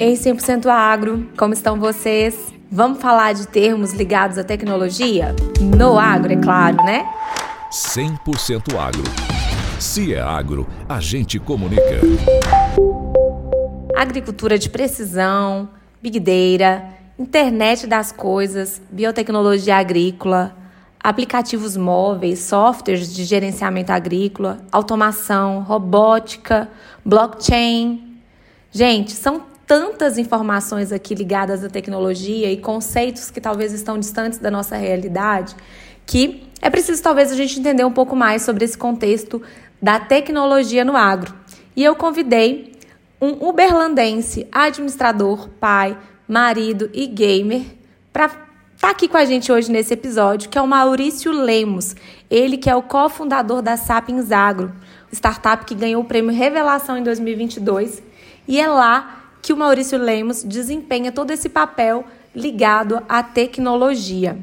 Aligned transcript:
Ei 0.00 0.14
100% 0.14 0.66
Agro, 0.66 1.28
como 1.36 1.52
estão 1.52 1.76
vocês? 1.76 2.54
Vamos 2.70 3.00
falar 3.00 3.32
de 3.32 3.48
termos 3.48 3.92
ligados 3.92 4.38
à 4.38 4.44
tecnologia? 4.44 5.34
No 5.76 5.98
agro, 5.98 6.32
é 6.32 6.36
claro, 6.36 6.76
né? 6.84 7.04
100% 7.72 8.78
Agro. 8.78 9.02
Se 9.80 10.14
é 10.14 10.20
agro, 10.20 10.68
a 10.88 11.00
gente 11.00 11.40
comunica. 11.40 12.00
Agricultura 13.96 14.56
de 14.56 14.70
precisão, 14.70 15.68
Big 16.00 16.20
Data, 16.20 16.84
internet 17.18 17.84
das 17.88 18.12
coisas, 18.12 18.80
biotecnologia 18.92 19.78
agrícola, 19.78 20.56
aplicativos 21.02 21.76
móveis, 21.76 22.38
softwares 22.38 23.12
de 23.12 23.24
gerenciamento 23.24 23.90
agrícola, 23.90 24.60
automação, 24.70 25.62
robótica, 25.62 26.68
blockchain. 27.04 28.20
Gente, 28.70 29.10
são 29.10 29.42
tantas 29.68 30.18
informações 30.18 30.90
aqui 30.90 31.14
ligadas 31.14 31.62
à 31.62 31.68
tecnologia 31.68 32.50
e 32.50 32.56
conceitos 32.56 33.30
que 33.30 33.40
talvez 33.40 33.72
estão 33.72 33.98
distantes 33.98 34.38
da 34.38 34.50
nossa 34.50 34.76
realidade 34.76 35.54
que 36.08 36.48
é 36.62 36.70
preciso 36.70 37.02
talvez 37.02 37.30
a 37.30 37.36
gente 37.36 37.60
entender 37.60 37.84
um 37.84 37.92
pouco 37.92 38.16
mais 38.16 38.40
sobre 38.40 38.64
esse 38.64 38.78
contexto 38.78 39.42
da 39.80 40.00
tecnologia 40.00 40.82
no 40.82 40.96
agro. 40.96 41.34
E 41.76 41.84
eu 41.84 41.94
convidei 41.94 42.72
um 43.20 43.46
uberlandense, 43.46 44.48
administrador, 44.50 45.50
pai, 45.60 45.96
marido 46.26 46.90
e 46.94 47.06
gamer 47.06 47.62
para 48.10 48.48
Está 48.74 48.90
aqui 48.90 49.08
com 49.08 49.16
a 49.16 49.24
gente 49.24 49.50
hoje 49.50 49.72
nesse 49.72 49.92
episódio, 49.92 50.48
que 50.48 50.56
é 50.56 50.62
o 50.62 50.66
Maurício 50.66 51.32
Lemos. 51.32 51.96
Ele 52.30 52.56
que 52.56 52.70
é 52.70 52.76
o 52.76 52.82
cofundador 52.82 53.60
da 53.60 53.76
Sapiens 53.76 54.30
Agro, 54.30 54.72
startup 55.10 55.64
que 55.64 55.74
ganhou 55.74 56.00
o 56.00 56.04
prêmio 56.04 56.32
Revelação 56.32 56.96
em 56.96 57.02
2022. 57.02 58.00
E 58.46 58.60
é 58.60 58.68
lá 58.68 59.17
que 59.48 59.52
o 59.54 59.56
Maurício 59.56 59.96
Lemos 59.96 60.44
desempenha 60.44 61.10
todo 61.10 61.30
esse 61.30 61.48
papel 61.48 62.04
ligado 62.36 63.02
à 63.08 63.22
tecnologia. 63.22 64.36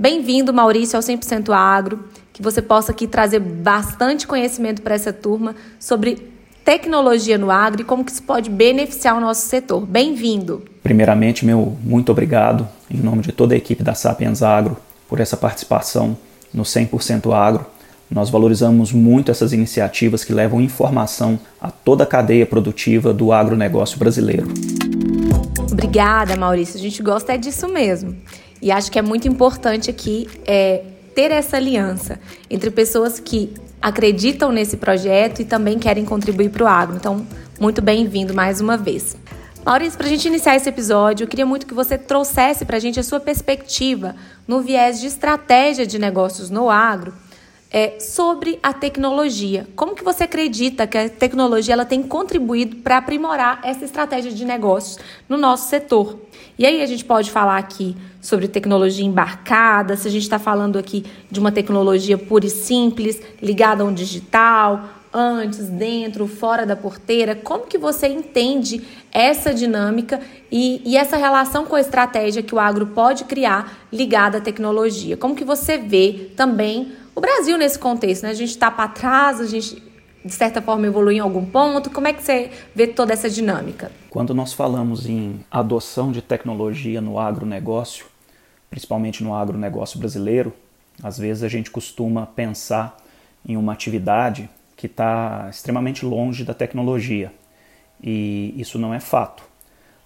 Bem-vindo, 0.00 0.54
Maurício, 0.54 0.96
ao 0.96 1.02
100% 1.02 1.52
Agro. 1.52 2.04
Que 2.32 2.42
você 2.42 2.62
possa 2.62 2.92
aqui 2.92 3.08
trazer 3.08 3.40
bastante 3.40 4.24
conhecimento 4.24 4.82
para 4.82 4.94
essa 4.94 5.12
turma 5.12 5.56
sobre 5.80 6.30
tecnologia 6.64 7.36
no 7.36 7.50
agro 7.50 7.80
e 7.80 7.84
como 7.84 8.04
que 8.04 8.12
isso 8.12 8.22
pode 8.22 8.48
beneficiar 8.48 9.16
o 9.16 9.20
nosso 9.20 9.48
setor. 9.48 9.84
Bem-vindo! 9.84 10.62
Primeiramente, 10.80 11.44
meu 11.44 11.76
muito 11.82 12.12
obrigado, 12.12 12.68
em 12.88 12.98
nome 12.98 13.22
de 13.22 13.32
toda 13.32 13.54
a 13.54 13.58
equipe 13.58 13.82
da 13.82 13.94
Sapiens 13.94 14.44
Agro, 14.44 14.76
por 15.08 15.18
essa 15.18 15.36
participação 15.36 16.16
no 16.54 16.62
100% 16.62 17.34
Agro. 17.34 17.66
Nós 18.10 18.28
valorizamos 18.28 18.92
muito 18.92 19.30
essas 19.30 19.52
iniciativas 19.52 20.24
que 20.24 20.32
levam 20.32 20.60
informação 20.60 21.38
a 21.60 21.70
toda 21.70 22.02
a 22.02 22.06
cadeia 22.06 22.44
produtiva 22.44 23.14
do 23.14 23.32
agronegócio 23.32 23.98
brasileiro. 23.98 24.48
Obrigada, 25.70 26.34
Maurício. 26.36 26.76
A 26.76 26.80
gente 26.80 27.00
gosta 27.02 27.34
é 27.34 27.38
disso 27.38 27.68
mesmo. 27.68 28.16
E 28.60 28.72
acho 28.72 28.90
que 28.90 28.98
é 28.98 29.02
muito 29.02 29.28
importante 29.28 29.88
aqui 29.88 30.28
é, 30.44 30.82
ter 31.14 31.30
essa 31.30 31.56
aliança 31.56 32.18
entre 32.50 32.68
pessoas 32.70 33.20
que 33.20 33.54
acreditam 33.80 34.50
nesse 34.50 34.76
projeto 34.76 35.40
e 35.40 35.44
também 35.44 35.78
querem 35.78 36.04
contribuir 36.04 36.50
para 36.50 36.64
o 36.64 36.66
agro. 36.66 36.96
Então, 36.96 37.24
muito 37.60 37.80
bem-vindo 37.80 38.34
mais 38.34 38.60
uma 38.60 38.76
vez. 38.76 39.16
Maurício, 39.64 39.96
para 39.96 40.08
a 40.08 40.10
gente 40.10 40.26
iniciar 40.26 40.56
esse 40.56 40.68
episódio, 40.68 41.24
eu 41.24 41.28
queria 41.28 41.46
muito 41.46 41.64
que 41.64 41.74
você 41.74 41.96
trouxesse 41.96 42.64
para 42.64 42.76
a 42.76 42.80
gente 42.80 42.98
a 42.98 43.04
sua 43.04 43.20
perspectiva 43.20 44.16
no 44.48 44.60
viés 44.60 45.00
de 45.00 45.06
estratégia 45.06 45.86
de 45.86 45.96
negócios 45.96 46.50
no 46.50 46.68
agro 46.68 47.14
é, 47.70 48.00
sobre 48.00 48.58
a 48.62 48.72
tecnologia. 48.72 49.66
Como 49.76 49.94
que 49.94 50.02
você 50.02 50.24
acredita 50.24 50.86
que 50.86 50.98
a 50.98 51.08
tecnologia 51.08 51.72
ela 51.72 51.84
tem 51.84 52.02
contribuído 52.02 52.76
para 52.76 52.96
aprimorar 52.96 53.60
essa 53.62 53.84
estratégia 53.84 54.32
de 54.32 54.44
negócios 54.44 54.98
no 55.28 55.36
nosso 55.36 55.68
setor? 55.68 56.18
E 56.58 56.66
aí 56.66 56.82
a 56.82 56.86
gente 56.86 57.04
pode 57.04 57.30
falar 57.30 57.58
aqui 57.58 57.96
sobre 58.20 58.48
tecnologia 58.48 59.04
embarcada, 59.04 59.96
se 59.96 60.08
a 60.08 60.10
gente 60.10 60.22
está 60.22 60.38
falando 60.38 60.78
aqui 60.78 61.04
de 61.30 61.38
uma 61.38 61.52
tecnologia 61.52 62.18
pura 62.18 62.46
e 62.46 62.50
simples, 62.50 63.20
ligada 63.40 63.82
a 63.82 63.86
um 63.86 63.94
digital, 63.94 64.88
antes, 65.12 65.68
dentro, 65.68 66.26
fora 66.26 66.64
da 66.64 66.76
porteira. 66.76 67.34
Como 67.34 67.66
que 67.66 67.78
você 67.78 68.06
entende 68.08 68.82
essa 69.12 69.52
dinâmica 69.52 70.20
e, 70.50 70.82
e, 70.84 70.96
essa 70.96 71.16
relação 71.16 71.64
com 71.64 71.76
a 71.76 71.80
estratégia 71.80 72.42
que 72.42 72.54
o 72.54 72.60
agro 72.60 72.86
pode 72.88 73.24
criar 73.24 73.86
ligada 73.92 74.38
à 74.38 74.40
tecnologia? 74.40 75.16
Como 75.16 75.34
que 75.34 75.44
você 75.44 75.78
vê 75.78 76.30
também 76.36 76.92
o 77.14 77.20
Brasil 77.20 77.56
nesse 77.58 77.78
contexto, 77.78 78.22
né? 78.22 78.30
A 78.30 78.34
gente 78.34 78.50
está 78.50 78.70
para 78.70 78.88
trás, 78.88 79.40
a 79.40 79.46
gente 79.46 79.82
de 80.24 80.32
certa 80.34 80.60
forma 80.60 80.86
evoluiu 80.86 81.16
em 81.16 81.20
algum 81.20 81.44
ponto. 81.44 81.90
Como 81.90 82.06
é 82.06 82.12
que 82.12 82.22
você 82.22 82.50
vê 82.74 82.86
toda 82.86 83.12
essa 83.12 83.28
dinâmica? 83.28 83.90
Quando 84.10 84.34
nós 84.34 84.52
falamos 84.52 85.06
em 85.06 85.44
adoção 85.50 86.12
de 86.12 86.20
tecnologia 86.20 87.00
no 87.00 87.18
agronegócio, 87.18 88.06
principalmente 88.68 89.24
no 89.24 89.34
agronegócio 89.34 89.98
brasileiro, 89.98 90.52
às 91.02 91.18
vezes 91.18 91.42
a 91.42 91.48
gente 91.48 91.70
costuma 91.70 92.26
pensar 92.26 92.96
em 93.46 93.56
uma 93.56 93.72
atividade 93.72 94.48
que 94.76 94.86
está 94.86 95.48
extremamente 95.50 96.04
longe 96.04 96.44
da 96.44 96.54
tecnologia. 96.54 97.32
E 98.02 98.54
isso 98.56 98.78
não 98.78 98.94
é 98.94 99.00
fato. 99.00 99.42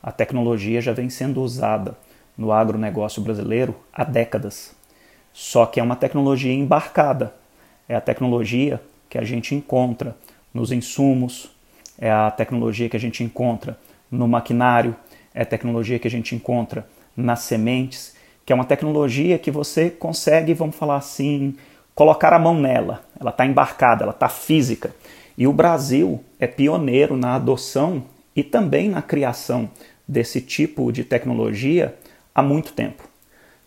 A 0.03 0.13
tecnologia 0.13 0.81
já 0.81 0.93
vem 0.93 1.09
sendo 1.09 1.41
usada 1.43 1.97
no 2.37 2.53
agronegócio 2.53 3.23
brasileiro 3.23 3.75
há 3.93 4.05
décadas. 4.05 4.74
Só 5.35 5.67
que 5.67 5.81
é 5.81 5.83
uma 5.83 5.97
tecnologia 5.97 6.53
embarcada. 6.53 7.35
É 7.89 7.97
a 7.97 8.01
tecnologia 8.01 8.81
que 9.11 9.19
a 9.19 9.25
gente 9.25 9.55
encontra 9.55 10.17
nos 10.55 10.71
insumos, 10.71 11.51
é 11.99 12.11
a 12.11 12.31
tecnologia 12.31 12.89
que 12.89 12.97
a 12.97 13.01
gente 13.01 13.25
encontra 13.25 13.77
no 14.09 14.29
maquinário, 14.29 14.95
é 15.35 15.43
a 15.43 15.47
tecnologia 15.47 15.99
que 15.99 16.07
a 16.07 16.11
gente 16.11 16.37
encontra 16.37 16.87
nas 17.17 17.41
sementes, 17.41 18.15
que 18.47 18.53
é 18.53 18.57
uma 18.57 18.65
tecnologia 18.65 19.37
que 19.37 19.51
você 19.51 19.91
consegue, 19.91 20.55
vamos 20.55 20.77
falar 20.77 20.97
assim, 20.97 21.57
colocar 21.97 22.33
a 22.33 22.39
mão 22.39 22.59
nela. 22.59 23.05
Ela 23.19 23.31
está 23.31 23.45
embarcada, 23.45 24.05
ela 24.05 24.13
está 24.13 24.29
física. 24.29 24.95
E 25.37 25.49
o 25.49 25.53
Brasil 25.53 26.23
é 26.39 26.47
pioneiro 26.47 27.17
na 27.17 27.35
adoção 27.35 28.05
e 28.37 28.45
também 28.45 28.89
na 28.89 29.03
criação 29.03 29.69
desse 30.07 30.41
tipo 30.41 30.93
de 30.93 31.03
tecnologia 31.03 31.95
há 32.33 32.41
muito 32.43 32.73
tempo. 32.73 33.14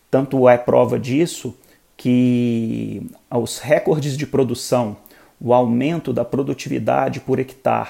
Tanto 0.10 0.48
é 0.48 0.58
prova 0.58 1.00
disso 1.00 1.58
que 1.96 3.02
os 3.30 3.60
recordes 3.60 4.16
de 4.16 4.28
produção, 4.28 4.98
o 5.40 5.54
aumento 5.54 6.14
da 6.14 6.24
produtividade 6.24 7.20
por 7.20 7.40
hectare 7.40 7.90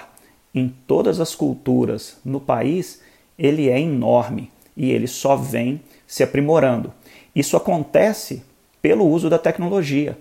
em 0.53 0.73
todas 0.87 1.19
as 1.19 1.35
culturas 1.35 2.17
no 2.25 2.39
país, 2.39 3.01
ele 3.37 3.69
é 3.69 3.79
enorme 3.79 4.51
e 4.75 4.91
ele 4.91 5.07
só 5.07 5.35
vem 5.35 5.81
se 6.07 6.23
aprimorando. 6.23 6.91
Isso 7.35 7.55
acontece 7.55 8.43
pelo 8.81 9.05
uso 9.05 9.29
da 9.29 9.37
tecnologia 9.37 10.17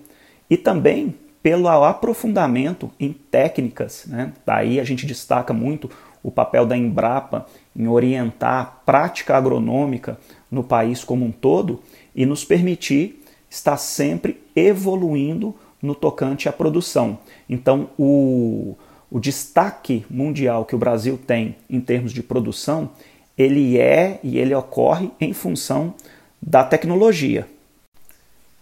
e 0.49 0.57
também 0.57 1.15
pelo 1.41 1.67
aprofundamento 1.67 2.91
em 2.99 3.13
técnicas. 3.13 4.05
Né? 4.05 4.33
Daí 4.45 4.79
a 4.79 4.83
gente 4.83 5.05
destaca 5.05 5.53
muito 5.53 5.89
o 6.21 6.29
papel 6.29 6.65
da 6.65 6.75
Embrapa 6.75 7.45
em 7.75 7.87
orientar 7.87 8.61
a 8.61 8.65
prática 8.65 9.37
agronômica 9.37 10.19
no 10.51 10.63
país 10.63 11.03
como 11.03 11.25
um 11.25 11.31
todo 11.31 11.81
e 12.15 12.25
nos 12.25 12.43
permitir 12.43 13.23
estar 13.49 13.77
sempre 13.77 14.41
evoluindo 14.55 15.55
no 15.81 15.93
tocante 15.93 16.49
à 16.49 16.53
produção. 16.53 17.19
Então, 17.49 17.89
o, 17.97 18.75
o 19.09 19.19
destaque 19.19 20.05
mundial 20.09 20.65
que 20.65 20.75
o 20.75 20.79
Brasil 20.79 21.17
tem 21.17 21.55
em 21.69 21.79
termos 21.79 22.11
de 22.11 22.23
produção, 22.23 22.91
ele 23.37 23.77
é 23.77 24.19
e 24.23 24.37
ele 24.37 24.53
ocorre 24.53 25.11
em 25.19 25.33
função 25.33 25.93
da 26.41 26.63
tecnologia. 26.63 27.47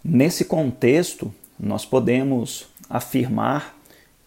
Nesse 0.04 0.44
contexto, 0.44 1.32
nós 1.58 1.84
podemos 1.84 2.68
afirmar 2.88 3.76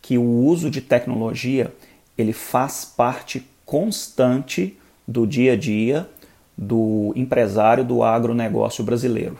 que 0.01 0.17
o 0.17 0.23
uso 0.23 0.69
de 0.69 0.81
tecnologia 0.81 1.73
ele 2.17 2.33
faz 2.33 2.83
parte 2.83 3.45
constante 3.65 4.75
do 5.07 5.25
dia 5.25 5.53
a 5.53 5.55
dia 5.55 6.09
do 6.61 7.13
empresário 7.15 7.85
do 7.85 8.03
agronegócio 8.03 8.83
brasileiro. 8.83 9.39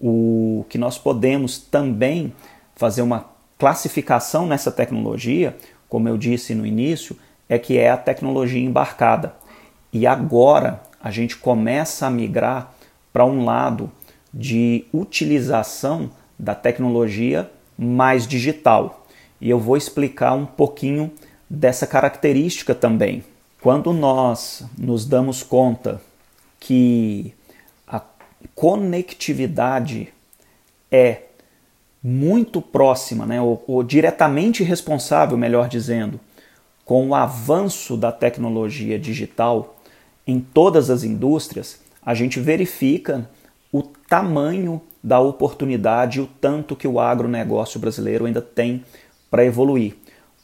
O 0.00 0.64
que 0.70 0.78
nós 0.78 0.96
podemos 0.96 1.58
também 1.58 2.32
fazer 2.74 3.02
uma 3.02 3.26
classificação 3.58 4.46
nessa 4.46 4.72
tecnologia, 4.72 5.54
como 5.86 6.08
eu 6.08 6.16
disse 6.16 6.54
no 6.54 6.64
início, 6.64 7.14
é 7.46 7.58
que 7.58 7.76
é 7.76 7.90
a 7.90 7.96
tecnologia 7.98 8.64
embarcada. 8.64 9.34
E 9.92 10.06
agora 10.06 10.80
a 11.02 11.10
gente 11.10 11.36
começa 11.36 12.06
a 12.06 12.10
migrar 12.10 12.72
para 13.12 13.26
um 13.26 13.44
lado 13.44 13.92
de 14.32 14.86
utilização 14.94 16.10
da 16.38 16.54
tecnologia 16.54 17.50
mais 17.76 18.26
digital. 18.26 19.06
E 19.38 19.50
eu 19.50 19.58
vou 19.58 19.76
explicar 19.76 20.32
um 20.32 20.46
pouquinho 20.46 21.12
dessa 21.50 21.86
característica 21.86 22.74
também. 22.74 23.22
Quando 23.60 23.92
nós 23.92 24.64
nos 24.78 25.04
damos 25.04 25.42
conta 25.42 26.00
que 26.60 27.34
a 27.86 28.00
conectividade 28.54 30.12
é 30.92 31.22
muito 32.02 32.62
próxima, 32.62 33.26
né, 33.26 33.40
ou, 33.40 33.64
ou 33.66 33.82
diretamente 33.82 34.62
responsável, 34.62 35.36
melhor 35.36 35.68
dizendo, 35.68 36.20
com 36.84 37.08
o 37.08 37.14
avanço 37.14 37.96
da 37.96 38.12
tecnologia 38.12 38.98
digital 38.98 39.76
em 40.26 40.40
todas 40.40 40.90
as 40.90 41.02
indústrias, 41.02 41.80
a 42.04 42.14
gente 42.14 42.40
verifica 42.40 43.28
o 43.72 43.82
tamanho 43.82 44.80
da 45.02 45.20
oportunidade, 45.20 46.20
o 46.20 46.26
tanto 46.26 46.76
que 46.76 46.86
o 46.86 47.00
agronegócio 47.00 47.80
brasileiro 47.80 48.26
ainda 48.26 48.42
tem 48.42 48.84
para 49.30 49.44
evoluir. 49.44 49.96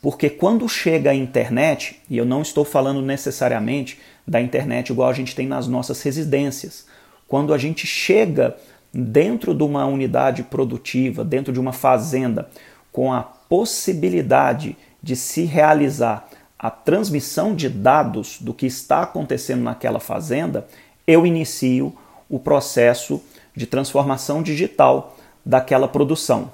Porque 0.06 0.30
quando 0.30 0.68
chega 0.68 1.10
a 1.10 1.14
internet, 1.16 2.00
e 2.08 2.16
eu 2.16 2.24
não 2.24 2.40
estou 2.40 2.64
falando 2.64 3.02
necessariamente 3.02 3.98
da 4.24 4.40
internet 4.40 4.90
igual 4.90 5.10
a 5.10 5.12
gente 5.12 5.34
tem 5.34 5.48
nas 5.48 5.66
nossas 5.66 6.00
residências, 6.00 6.86
quando 7.26 7.52
a 7.52 7.58
gente 7.58 7.88
chega 7.88 8.56
dentro 8.94 9.52
de 9.52 9.64
uma 9.64 9.84
unidade 9.84 10.44
produtiva, 10.44 11.24
dentro 11.24 11.52
de 11.52 11.58
uma 11.58 11.72
fazenda, 11.72 12.48
com 12.92 13.12
a 13.12 13.20
possibilidade 13.20 14.76
de 15.02 15.16
se 15.16 15.42
realizar 15.42 16.28
a 16.56 16.70
transmissão 16.70 17.52
de 17.52 17.68
dados 17.68 18.38
do 18.40 18.54
que 18.54 18.66
está 18.66 19.02
acontecendo 19.02 19.64
naquela 19.64 19.98
fazenda, 19.98 20.68
eu 21.04 21.26
inicio 21.26 21.92
o 22.30 22.38
processo 22.38 23.20
de 23.56 23.66
transformação 23.66 24.40
digital 24.40 25.16
daquela 25.44 25.88
produção. 25.88 26.52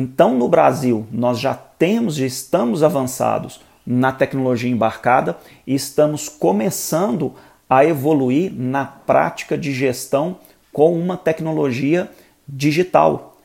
Então, 0.00 0.32
no 0.36 0.46
Brasil, 0.46 1.08
nós 1.10 1.40
já 1.40 1.54
temos 1.54 2.20
e 2.20 2.24
estamos 2.24 2.84
avançados 2.84 3.60
na 3.84 4.12
tecnologia 4.12 4.70
embarcada 4.70 5.36
e 5.66 5.74
estamos 5.74 6.28
começando 6.28 7.34
a 7.68 7.84
evoluir 7.84 8.52
na 8.54 8.84
prática 8.84 9.58
de 9.58 9.72
gestão 9.72 10.36
com 10.72 10.96
uma 10.96 11.16
tecnologia 11.16 12.08
digital. 12.48 13.38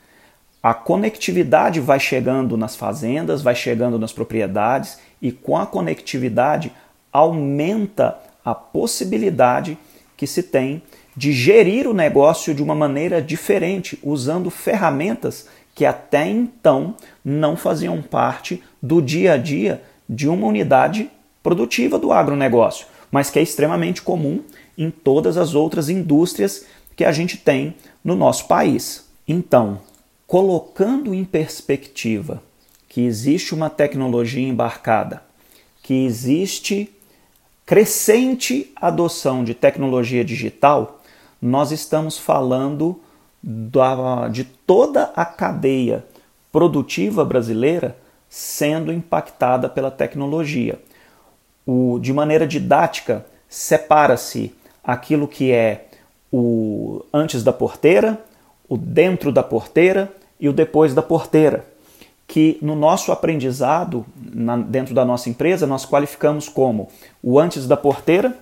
A 0.61 0.75
conectividade 0.75 1.79
vai 1.79 1.99
chegando 1.99 2.55
nas 2.55 2.75
fazendas, 2.75 3.41
vai 3.41 3.55
chegando 3.55 3.97
nas 3.97 4.13
propriedades 4.13 4.99
e 5.19 5.31
com 5.31 5.57
a 5.57 5.65
conectividade 5.65 6.71
aumenta 7.11 8.15
a 8.45 8.53
possibilidade 8.53 9.75
que 10.15 10.27
se 10.27 10.43
tem 10.43 10.83
de 11.17 11.31
gerir 11.31 11.87
o 11.87 11.93
negócio 11.95 12.53
de 12.53 12.61
uma 12.61 12.75
maneira 12.75 13.19
diferente, 13.21 13.97
usando 14.03 14.51
ferramentas 14.51 15.47
que 15.75 15.85
até 15.85 16.27
então 16.27 16.95
não 17.23 17.55
faziam 17.55 18.01
parte 18.01 18.61
do 18.81 19.01
dia 19.01 19.33
a 19.33 19.37
dia 19.37 19.81
de 20.07 20.27
uma 20.27 20.47
unidade 20.47 21.09
produtiva 21.41 21.97
do 21.97 22.11
agronegócio, 22.11 22.85
mas 23.11 23.29
que 23.29 23.39
é 23.39 23.41
extremamente 23.41 24.01
comum 24.01 24.41
em 24.77 24.89
todas 24.89 25.37
as 25.37 25.55
outras 25.55 25.89
indústrias 25.89 26.65
que 26.95 27.03
a 27.03 27.11
gente 27.11 27.37
tem 27.37 27.75
no 28.03 28.15
nosso 28.15 28.47
país. 28.47 29.05
Então, 29.27 29.81
colocando 30.27 31.13
em 31.13 31.23
perspectiva 31.23 32.41
que 32.87 33.01
existe 33.01 33.53
uma 33.53 33.69
tecnologia 33.69 34.47
embarcada, 34.47 35.23
que 35.81 36.05
existe 36.05 36.89
crescente 37.65 38.71
adoção 38.75 39.43
de 39.43 39.53
tecnologia 39.53 40.23
digital, 40.23 41.01
nós 41.41 41.71
estamos 41.71 42.17
falando 42.17 42.99
da, 43.43 44.29
de 44.29 44.45
toda 44.45 45.11
a 45.15 45.25
cadeia 45.25 46.05
produtiva 46.51 47.25
brasileira 47.25 47.97
sendo 48.29 48.91
impactada 48.91 49.67
pela 49.67 49.91
tecnologia. 49.91 50.79
O, 51.65 51.99
de 51.99 52.13
maneira 52.13 52.47
didática, 52.47 53.25
separa-se 53.49 54.55
aquilo 54.83 55.27
que 55.27 55.51
é 55.51 55.87
o 56.31 57.03
antes 57.13 57.43
da 57.43 57.53
porteira, 57.53 58.19
o 58.67 58.77
dentro 58.77 59.31
da 59.31 59.43
porteira 59.43 60.11
e 60.39 60.49
o 60.49 60.53
depois 60.53 60.93
da 60.93 61.01
porteira, 61.01 61.65
que 62.27 62.57
no 62.61 62.75
nosso 62.75 63.11
aprendizado, 63.11 64.05
na, 64.15 64.57
dentro 64.57 64.95
da 64.95 65.05
nossa 65.05 65.29
empresa, 65.29 65.67
nós 65.67 65.85
qualificamos 65.85 66.49
como 66.49 66.89
o 67.21 67.39
antes 67.39 67.67
da 67.67 67.77
porteira, 67.77 68.35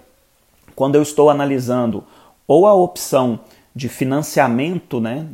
quando 0.75 0.95
eu 0.95 1.01
estou 1.01 1.30
analisando 1.30 2.04
ou 2.47 2.65
a 2.65 2.74
opção 2.74 3.39
de 3.73 3.88
financiamento, 3.88 5.00
né, 5.00 5.27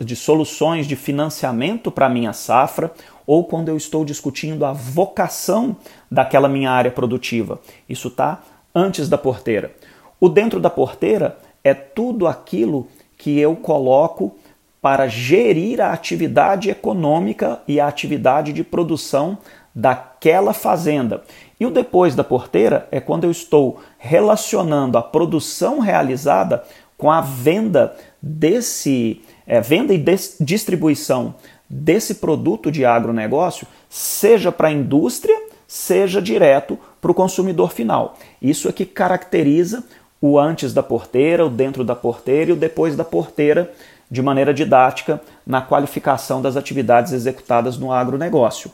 de 0.00 0.14
soluções 0.14 0.86
de 0.86 0.94
financiamento 0.94 1.90
para 1.90 2.06
a 2.06 2.10
minha 2.10 2.32
safra, 2.32 2.92
ou 3.26 3.44
quando 3.44 3.68
eu 3.68 3.76
estou 3.76 4.04
discutindo 4.04 4.64
a 4.64 4.72
vocação 4.72 5.76
daquela 6.10 6.48
minha 6.48 6.70
área 6.70 6.90
produtiva. 6.90 7.60
Isso 7.88 8.08
está 8.08 8.40
antes 8.74 9.08
da 9.08 9.18
porteira. 9.18 9.72
O 10.20 10.28
dentro 10.28 10.60
da 10.60 10.70
porteira 10.70 11.38
é 11.62 11.74
tudo 11.74 12.26
aquilo 12.26 12.86
que 13.16 13.38
eu 13.38 13.56
coloco 13.56 14.36
para 14.80 15.06
gerir 15.06 15.80
a 15.80 15.92
atividade 15.92 16.70
econômica 16.70 17.60
e 17.68 17.78
a 17.78 17.86
atividade 17.86 18.52
de 18.52 18.64
produção 18.64 19.38
daquela 19.74 20.52
fazenda. 20.52 21.22
E 21.58 21.66
o 21.66 21.70
depois 21.70 22.14
da 22.14 22.24
porteira 22.24 22.88
é 22.90 22.98
quando 22.98 23.24
eu 23.24 23.30
estou 23.30 23.80
relacionando 23.98 24.96
a 24.96 25.02
produção 25.02 25.78
realizada 25.78 26.64
com 27.00 27.10
a 27.10 27.22
venda 27.22 27.96
desse 28.22 29.22
é, 29.46 29.60
venda 29.60 29.94
e 29.94 30.04
distribuição 30.38 31.34
desse 31.68 32.16
produto 32.16 32.70
de 32.70 32.84
agronegócio, 32.84 33.66
seja 33.88 34.52
para 34.52 34.68
a 34.68 34.72
indústria, 34.72 35.36
seja 35.66 36.20
direto 36.20 36.78
para 37.00 37.10
o 37.10 37.14
consumidor 37.14 37.72
final. 37.72 38.18
Isso 38.40 38.68
é 38.68 38.72
que 38.72 38.84
caracteriza 38.84 39.82
o 40.20 40.38
antes 40.38 40.74
da 40.74 40.82
porteira, 40.82 41.46
o 41.46 41.48
dentro 41.48 41.82
da 41.82 41.96
porteira 41.96 42.50
e 42.50 42.52
o 42.52 42.56
depois 42.56 42.94
da 42.94 43.04
porteira 43.04 43.72
de 44.10 44.20
maneira 44.20 44.52
didática 44.52 45.20
na 45.46 45.62
qualificação 45.62 46.42
das 46.42 46.56
atividades 46.56 47.12
executadas 47.12 47.78
no 47.78 47.92
agronegócio. 47.92 48.70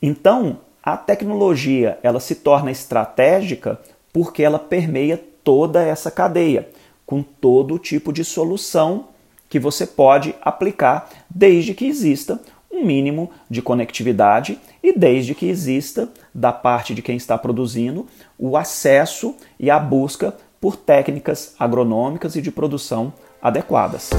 Então, 0.00 0.60
a 0.82 0.96
tecnologia 0.96 1.98
ela 2.02 2.20
se 2.20 2.36
torna 2.36 2.70
estratégica 2.70 3.78
porque 4.12 4.42
ela 4.42 4.58
permeia 4.58 5.22
toda 5.44 5.82
essa 5.82 6.10
cadeia, 6.10 6.68
com 7.06 7.22
todo 7.22 7.78
tipo 7.78 8.12
de 8.12 8.24
solução 8.24 9.06
que 9.48 9.60
você 9.60 9.86
pode 9.86 10.34
aplicar, 10.42 11.08
desde 11.30 11.72
que 11.72 11.86
exista 11.86 12.40
um 12.70 12.84
mínimo 12.84 13.30
de 13.48 13.62
conectividade 13.62 14.58
e 14.82 14.92
desde 14.92 15.34
que 15.34 15.46
exista, 15.46 16.08
da 16.34 16.52
parte 16.52 16.94
de 16.94 17.00
quem 17.00 17.16
está 17.16 17.38
produzindo, 17.38 18.06
o 18.36 18.56
acesso 18.56 19.34
e 19.58 19.70
a 19.70 19.78
busca 19.78 20.34
por 20.60 20.76
técnicas 20.76 21.54
agronômicas 21.58 22.34
e 22.34 22.42
de 22.42 22.50
produção 22.50 23.12
adequadas. 23.40 24.10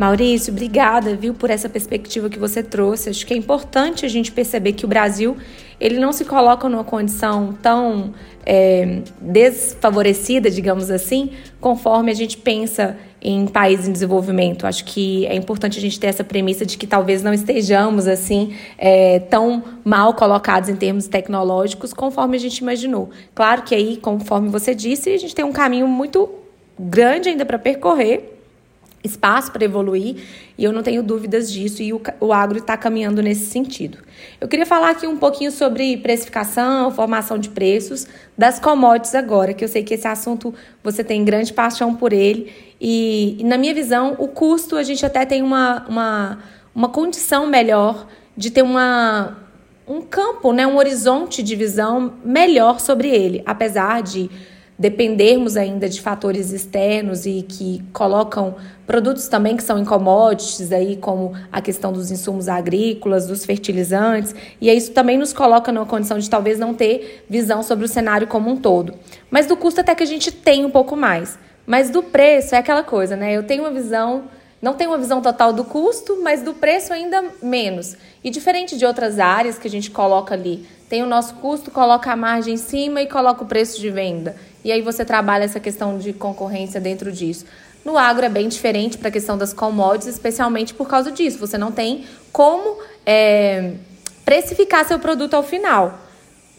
Maurício, 0.00 0.50
obrigada, 0.50 1.14
viu, 1.14 1.34
por 1.34 1.50
essa 1.50 1.68
perspectiva 1.68 2.30
que 2.30 2.38
você 2.38 2.62
trouxe. 2.62 3.10
Acho 3.10 3.26
que 3.26 3.34
é 3.34 3.36
importante 3.36 4.06
a 4.06 4.08
gente 4.08 4.32
perceber 4.32 4.72
que 4.72 4.86
o 4.86 4.88
Brasil 4.88 5.36
ele 5.78 5.98
não 5.98 6.10
se 6.10 6.24
coloca 6.24 6.66
numa 6.70 6.84
condição 6.84 7.52
tão 7.62 8.14
é, 8.44 9.02
desfavorecida, 9.20 10.50
digamos 10.50 10.90
assim, 10.90 11.30
conforme 11.60 12.10
a 12.10 12.14
gente 12.14 12.36
pensa 12.36 12.96
em 13.22 13.46
países 13.46 13.86
em 13.86 13.92
desenvolvimento. 13.92 14.66
Acho 14.66 14.84
que 14.84 15.26
é 15.26 15.34
importante 15.34 15.78
a 15.78 15.80
gente 15.80 16.00
ter 16.00 16.06
essa 16.06 16.24
premissa 16.24 16.64
de 16.64 16.78
que 16.78 16.86
talvez 16.86 17.22
não 17.22 17.34
estejamos 17.34 18.08
assim 18.08 18.54
é, 18.78 19.18
tão 19.18 19.62
mal 19.84 20.14
colocados 20.14 20.68
em 20.68 20.76
termos 20.76 21.06
tecnológicos 21.06 21.92
conforme 21.92 22.36
a 22.36 22.40
gente 22.40 22.58
imaginou. 22.58 23.10
Claro 23.34 23.62
que 23.62 23.74
aí, 23.74 23.96
conforme 23.98 24.48
você 24.48 24.74
disse, 24.74 25.10
a 25.10 25.18
gente 25.18 25.34
tem 25.34 25.44
um 25.44 25.52
caminho 25.52 25.86
muito 25.86 26.30
grande 26.78 27.28
ainda 27.28 27.44
para 27.44 27.58
percorrer 27.58 28.39
espaço 29.02 29.50
para 29.50 29.64
evoluir 29.64 30.16
e 30.58 30.64
eu 30.64 30.72
não 30.72 30.82
tenho 30.82 31.02
dúvidas 31.02 31.50
disso 31.50 31.82
e 31.82 31.92
o, 31.92 32.00
o 32.20 32.32
agro 32.32 32.58
está 32.58 32.76
caminhando 32.76 33.22
nesse 33.22 33.46
sentido. 33.46 33.98
Eu 34.40 34.46
queria 34.46 34.66
falar 34.66 34.90
aqui 34.90 35.06
um 35.06 35.16
pouquinho 35.16 35.50
sobre 35.50 35.96
precificação, 35.96 36.90
formação 36.90 37.38
de 37.38 37.48
preços 37.48 38.06
das 38.36 38.60
commodities 38.60 39.14
agora, 39.14 39.54
que 39.54 39.64
eu 39.64 39.68
sei 39.68 39.82
que 39.82 39.94
esse 39.94 40.06
assunto 40.06 40.54
você 40.84 41.02
tem 41.02 41.24
grande 41.24 41.52
paixão 41.52 41.94
por 41.94 42.12
ele 42.12 42.52
e, 42.80 43.36
e 43.38 43.44
na 43.44 43.56
minha 43.56 43.74
visão 43.74 44.16
o 44.18 44.28
custo 44.28 44.76
a 44.76 44.82
gente 44.82 45.04
até 45.04 45.24
tem 45.24 45.42
uma, 45.42 45.86
uma, 45.88 46.38
uma 46.74 46.88
condição 46.88 47.46
melhor 47.46 48.06
de 48.36 48.50
ter 48.50 48.62
uma 48.62 49.38
um 49.88 50.02
campo, 50.02 50.52
né, 50.52 50.64
um 50.64 50.76
horizonte 50.76 51.42
de 51.42 51.56
visão 51.56 52.14
melhor 52.24 52.78
sobre 52.78 53.08
ele, 53.08 53.42
apesar 53.44 54.00
de 54.02 54.30
dependermos 54.80 55.58
ainda 55.58 55.90
de 55.90 56.00
fatores 56.00 56.52
externos 56.52 57.26
e 57.26 57.42
que 57.46 57.84
colocam 57.92 58.54
produtos 58.86 59.28
também 59.28 59.54
que 59.54 59.62
são 59.62 59.78
em 59.78 59.84
commodities, 59.84 60.72
aí, 60.72 60.96
como 60.96 61.34
a 61.52 61.60
questão 61.60 61.92
dos 61.92 62.10
insumos 62.10 62.48
agrícolas, 62.48 63.26
dos 63.26 63.44
fertilizantes, 63.44 64.34
e 64.58 64.70
isso 64.70 64.92
também 64.92 65.18
nos 65.18 65.34
coloca 65.34 65.70
numa 65.70 65.84
condição 65.84 66.18
de 66.18 66.30
talvez 66.30 66.58
não 66.58 66.72
ter 66.72 67.26
visão 67.28 67.62
sobre 67.62 67.84
o 67.84 67.88
cenário 67.88 68.26
como 68.26 68.50
um 68.50 68.56
todo. 68.56 68.94
Mas 69.30 69.46
do 69.46 69.54
custo 69.54 69.82
até 69.82 69.94
que 69.94 70.02
a 70.02 70.06
gente 70.06 70.32
tem 70.32 70.64
um 70.64 70.70
pouco 70.70 70.96
mais. 70.96 71.38
Mas 71.66 71.90
do 71.90 72.02
preço 72.02 72.54
é 72.54 72.58
aquela 72.58 72.82
coisa, 72.82 73.14
né? 73.14 73.36
Eu 73.36 73.42
tenho 73.42 73.64
uma 73.64 73.70
visão 73.70 74.24
não 74.62 74.74
tenho 74.74 74.90
uma 74.90 74.98
visão 74.98 75.22
total 75.22 75.54
do 75.54 75.64
custo, 75.64 76.20
mas 76.22 76.42
do 76.42 76.52
preço 76.52 76.92
ainda 76.92 77.24
menos. 77.42 77.96
E 78.22 78.28
diferente 78.28 78.76
de 78.76 78.84
outras 78.84 79.18
áreas 79.18 79.58
que 79.58 79.66
a 79.66 79.70
gente 79.70 79.90
coloca 79.90 80.34
ali, 80.34 80.66
tem 80.86 81.02
o 81.02 81.06
nosso 81.06 81.34
custo, 81.36 81.70
coloca 81.70 82.12
a 82.12 82.16
margem 82.16 82.54
em 82.54 82.58
cima 82.58 83.00
e 83.00 83.06
coloca 83.06 83.42
o 83.42 83.46
preço 83.46 83.80
de 83.80 83.88
venda. 83.88 84.36
E 84.64 84.70
aí 84.70 84.82
você 84.82 85.04
trabalha 85.04 85.44
essa 85.44 85.60
questão 85.60 85.98
de 85.98 86.12
concorrência 86.12 86.80
dentro 86.80 87.10
disso. 87.10 87.44
No 87.84 87.96
agro 87.96 88.26
é 88.26 88.28
bem 88.28 88.48
diferente 88.48 88.98
para 88.98 89.08
a 89.08 89.10
questão 89.10 89.38
das 89.38 89.52
commodities, 89.52 90.08
especialmente 90.08 90.74
por 90.74 90.88
causa 90.88 91.10
disso. 91.10 91.38
Você 91.38 91.56
não 91.56 91.72
tem 91.72 92.04
como 92.30 92.78
é, 93.06 93.72
precificar 94.24 94.84
seu 94.84 94.98
produto 94.98 95.34
ao 95.34 95.42
final. 95.42 95.98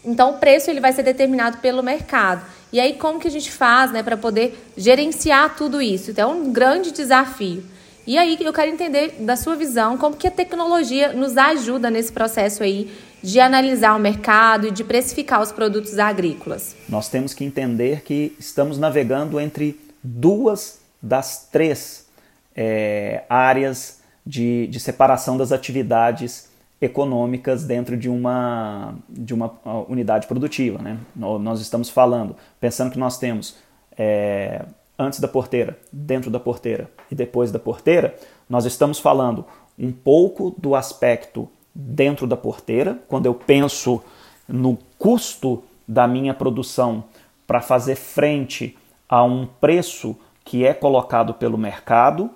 Então, 0.04 0.30
o 0.30 0.38
preço 0.38 0.68
ele 0.68 0.80
vai 0.80 0.92
ser 0.92 1.04
determinado 1.04 1.58
pelo 1.58 1.82
mercado. 1.82 2.44
E 2.72 2.80
aí, 2.80 2.94
como 2.94 3.20
que 3.20 3.28
a 3.28 3.30
gente 3.30 3.52
faz 3.52 3.92
né, 3.92 4.02
para 4.02 4.16
poder 4.16 4.60
gerenciar 4.76 5.54
tudo 5.56 5.80
isso? 5.80 6.10
Então, 6.10 6.30
é 6.30 6.34
um 6.34 6.52
grande 6.52 6.90
desafio. 6.90 7.62
E 8.06 8.18
aí, 8.18 8.36
eu 8.40 8.52
quero 8.52 8.70
entender 8.70 9.14
da 9.20 9.36
sua 9.36 9.54
visão 9.54 9.96
como 9.96 10.16
que 10.16 10.26
a 10.26 10.30
tecnologia 10.30 11.12
nos 11.12 11.36
ajuda 11.36 11.88
nesse 11.90 12.12
processo 12.12 12.62
aí 12.62 12.90
de 13.22 13.38
analisar 13.38 13.94
o 13.94 14.00
mercado 14.00 14.66
e 14.66 14.70
de 14.72 14.82
precificar 14.82 15.40
os 15.40 15.52
produtos 15.52 15.98
agrícolas. 15.98 16.74
Nós 16.88 17.08
temos 17.08 17.32
que 17.32 17.44
entender 17.44 18.02
que 18.02 18.34
estamos 18.38 18.76
navegando 18.78 19.38
entre 19.38 19.78
duas 20.02 20.80
das 21.00 21.48
três 21.50 22.08
é, 22.56 23.22
áreas 23.28 24.00
de, 24.26 24.66
de 24.66 24.80
separação 24.80 25.36
das 25.36 25.52
atividades 25.52 26.50
econômicas 26.80 27.62
dentro 27.62 27.96
de 27.96 28.08
uma, 28.08 28.96
de 29.08 29.32
uma 29.32 29.52
unidade 29.88 30.26
produtiva. 30.26 30.82
Né? 30.82 30.98
Nós 31.14 31.60
estamos 31.60 31.88
falando, 31.88 32.34
pensando 32.60 32.90
que 32.90 32.98
nós 32.98 33.18
temos 33.18 33.54
é, 33.96 34.64
antes 34.98 35.20
da 35.20 35.28
porteira, 35.28 35.78
dentro 35.92 36.30
da 36.30 36.38
porteira 36.38 36.90
e 37.10 37.14
depois 37.14 37.50
da 37.50 37.58
porteira, 37.58 38.16
nós 38.48 38.64
estamos 38.64 38.98
falando 38.98 39.44
um 39.78 39.92
pouco 39.92 40.54
do 40.58 40.74
aspecto 40.74 41.48
dentro 41.74 42.26
da 42.26 42.36
porteira, 42.36 42.98
quando 43.08 43.26
eu 43.26 43.34
penso 43.34 44.02
no 44.46 44.78
custo 44.98 45.62
da 45.88 46.06
minha 46.06 46.34
produção 46.34 47.04
para 47.46 47.60
fazer 47.60 47.96
frente 47.96 48.76
a 49.08 49.24
um 49.24 49.46
preço 49.46 50.16
que 50.44 50.64
é 50.64 50.74
colocado 50.74 51.34
pelo 51.34 51.56
mercado 51.56 52.30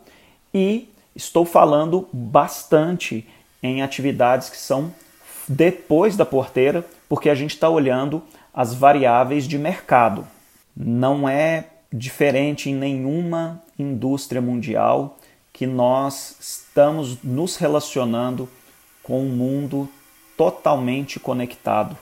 e 0.52 0.88
estou 1.14 1.44
falando 1.44 2.08
bastante 2.12 3.28
em 3.62 3.82
atividades 3.82 4.48
que 4.48 4.56
são 4.56 4.92
depois 5.48 6.16
da 6.16 6.24
porteira, 6.24 6.84
porque 7.08 7.28
a 7.28 7.34
gente 7.34 7.54
está 7.54 7.68
olhando 7.68 8.22
as 8.52 8.74
variáveis 8.74 9.46
de 9.46 9.58
mercado. 9.58 10.26
Não 10.76 11.28
é 11.28 11.64
diferente 11.96 12.70
em 12.70 12.74
nenhuma 12.74 13.62
indústria 13.78 14.40
mundial 14.40 15.18
que 15.52 15.66
nós 15.66 16.36
estamos 16.40 17.22
nos 17.22 17.56
relacionando 17.56 18.48
com 19.02 19.22
um 19.22 19.28
mundo 19.28 19.88
totalmente 20.36 21.18
conectado. 21.18 21.96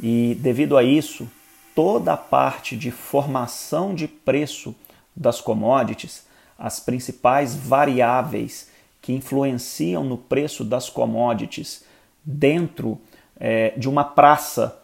E 0.00 0.36
devido 0.40 0.76
a 0.76 0.84
isso, 0.84 1.28
toda 1.74 2.12
a 2.12 2.16
parte 2.16 2.76
de 2.76 2.90
formação 2.90 3.94
de 3.94 4.06
preço 4.06 4.74
das 5.14 5.40
commodities, 5.40 6.24
as 6.58 6.78
principais 6.78 7.54
variáveis 7.54 8.70
que 9.00 9.12
influenciam 9.12 10.04
no 10.04 10.16
preço 10.16 10.64
das 10.64 10.88
commodities 10.88 11.84
dentro 12.24 13.00
é, 13.38 13.70
de 13.76 13.88
uma 13.88 14.04
praça 14.04 14.81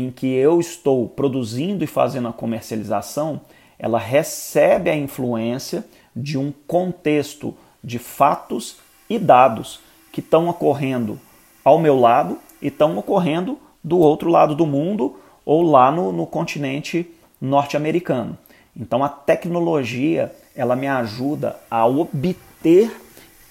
em 0.00 0.10
que 0.10 0.26
eu 0.26 0.60
estou 0.60 1.08
produzindo 1.08 1.84
e 1.84 1.86
fazendo 1.86 2.28
a 2.28 2.32
comercialização, 2.32 3.40
ela 3.78 3.98
recebe 3.98 4.90
a 4.90 4.96
influência 4.96 5.84
de 6.14 6.36
um 6.36 6.52
contexto 6.66 7.54
de 7.82 7.98
fatos 7.98 8.76
e 9.08 9.18
dados 9.18 9.80
que 10.12 10.20
estão 10.20 10.48
ocorrendo 10.48 11.18
ao 11.64 11.78
meu 11.78 11.98
lado 11.98 12.38
e 12.60 12.68
estão 12.68 12.96
ocorrendo 12.98 13.58
do 13.82 13.98
outro 13.98 14.28
lado 14.28 14.54
do 14.54 14.66
mundo 14.66 15.18
ou 15.44 15.62
lá 15.62 15.90
no, 15.90 16.12
no 16.12 16.26
continente 16.26 17.10
norte-americano. 17.40 18.36
Então 18.76 19.02
a 19.02 19.08
tecnologia 19.08 20.32
ela 20.54 20.76
me 20.76 20.86
ajuda 20.86 21.58
a 21.70 21.86
obter 21.86 22.94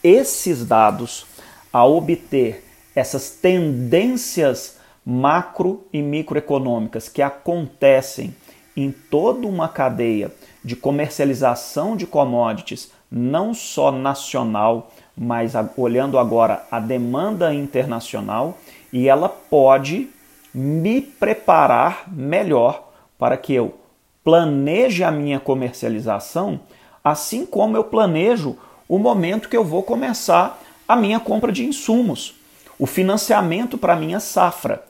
esses 0.03 0.65
dados, 0.65 1.25
a 1.73 1.85
obter 1.85 2.63
essas 2.95 3.31
tendências 3.31 4.78
macro 5.09 5.87
e 5.91 6.03
microeconômicas 6.03 7.09
que 7.09 7.19
acontecem 7.19 8.35
em 8.77 8.91
toda 8.91 9.47
uma 9.47 9.67
cadeia 9.67 10.31
de 10.63 10.75
comercialização 10.75 11.97
de 11.97 12.05
commodities, 12.05 12.91
não 13.11 13.51
só 13.51 13.91
nacional, 13.91 14.91
mas 15.17 15.53
olhando 15.75 16.19
agora 16.19 16.63
a 16.69 16.79
demanda 16.79 17.51
internacional, 17.51 18.59
e 18.93 19.09
ela 19.09 19.27
pode 19.27 20.09
me 20.53 21.01
preparar 21.01 22.03
melhor 22.07 22.91
para 23.17 23.35
que 23.35 23.53
eu 23.53 23.79
planeje 24.23 25.03
a 25.03 25.09
minha 25.09 25.39
comercialização, 25.39 26.59
assim 27.03 27.47
como 27.47 27.75
eu 27.75 27.83
planejo 27.83 28.55
o 28.87 28.99
momento 28.99 29.49
que 29.49 29.57
eu 29.57 29.65
vou 29.65 29.81
começar 29.81 30.61
a 30.87 30.95
minha 30.95 31.19
compra 31.19 31.51
de 31.51 31.65
insumos, 31.65 32.35
o 32.77 32.85
financiamento 32.85 33.75
para 33.75 33.93
a 33.93 33.99
minha 33.99 34.19
safra. 34.19 34.83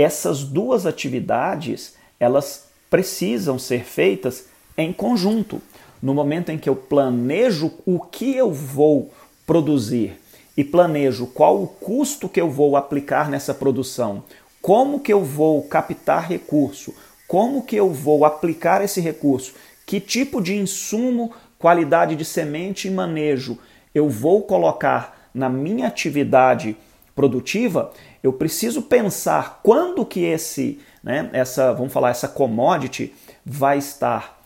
Essas 0.00 0.44
duas 0.44 0.86
atividades, 0.86 1.94
elas 2.18 2.70
precisam 2.88 3.58
ser 3.58 3.84
feitas 3.84 4.46
em 4.74 4.94
conjunto. 4.94 5.60
No 6.00 6.14
momento 6.14 6.48
em 6.48 6.56
que 6.56 6.70
eu 6.70 6.74
planejo 6.74 7.74
o 7.84 8.00
que 8.00 8.34
eu 8.34 8.50
vou 8.50 9.12
produzir 9.46 10.18
e 10.56 10.64
planejo 10.64 11.26
qual 11.26 11.62
o 11.62 11.66
custo 11.66 12.30
que 12.30 12.40
eu 12.40 12.50
vou 12.50 12.78
aplicar 12.78 13.28
nessa 13.28 13.52
produção, 13.52 14.22
como 14.62 15.00
que 15.00 15.12
eu 15.12 15.22
vou 15.22 15.62
captar 15.64 16.26
recurso, 16.26 16.94
como 17.28 17.62
que 17.62 17.76
eu 17.76 17.90
vou 17.90 18.24
aplicar 18.24 18.82
esse 18.82 19.02
recurso, 19.02 19.52
que 19.84 20.00
tipo 20.00 20.40
de 20.40 20.56
insumo, 20.56 21.30
qualidade 21.58 22.16
de 22.16 22.24
semente 22.24 22.88
e 22.88 22.90
manejo 22.90 23.58
eu 23.94 24.08
vou 24.08 24.44
colocar 24.44 25.28
na 25.34 25.50
minha 25.50 25.88
atividade 25.88 26.74
produtiva, 27.14 27.92
eu 28.22 28.32
preciso 28.32 28.82
pensar 28.82 29.60
quando 29.62 30.04
que 30.04 30.24
esse, 30.24 30.80
né, 31.02 31.30
essa, 31.32 31.72
vamos 31.72 31.92
falar, 31.92 32.10
essa 32.10 32.28
commodity 32.28 33.14
vai 33.44 33.78
estar 33.78 34.42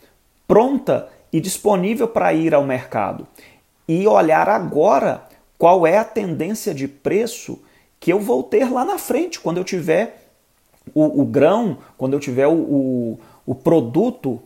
pronta 0.47 1.09
e 1.31 1.41
disponível 1.41 2.07
para 2.07 2.33
ir 2.33 2.53
ao 2.53 2.63
mercado 2.63 3.27
e 3.87 4.07
olhar 4.07 4.47
agora 4.49 5.23
qual 5.57 5.85
é 5.85 5.97
a 5.97 6.03
tendência 6.03 6.73
de 6.73 6.87
preço 6.87 7.61
que 7.99 8.11
eu 8.11 8.19
vou 8.19 8.43
ter 8.43 8.71
lá 8.71 8.85
na 8.85 8.97
frente, 8.97 9.39
quando 9.39 9.57
eu 9.57 9.63
tiver 9.63 10.29
o, 10.93 11.21
o 11.21 11.25
grão, 11.25 11.79
quando 11.97 12.13
eu 12.13 12.19
tiver 12.19 12.47
o, 12.47 12.53
o, 12.53 13.19
o 13.45 13.55
produto 13.55 14.41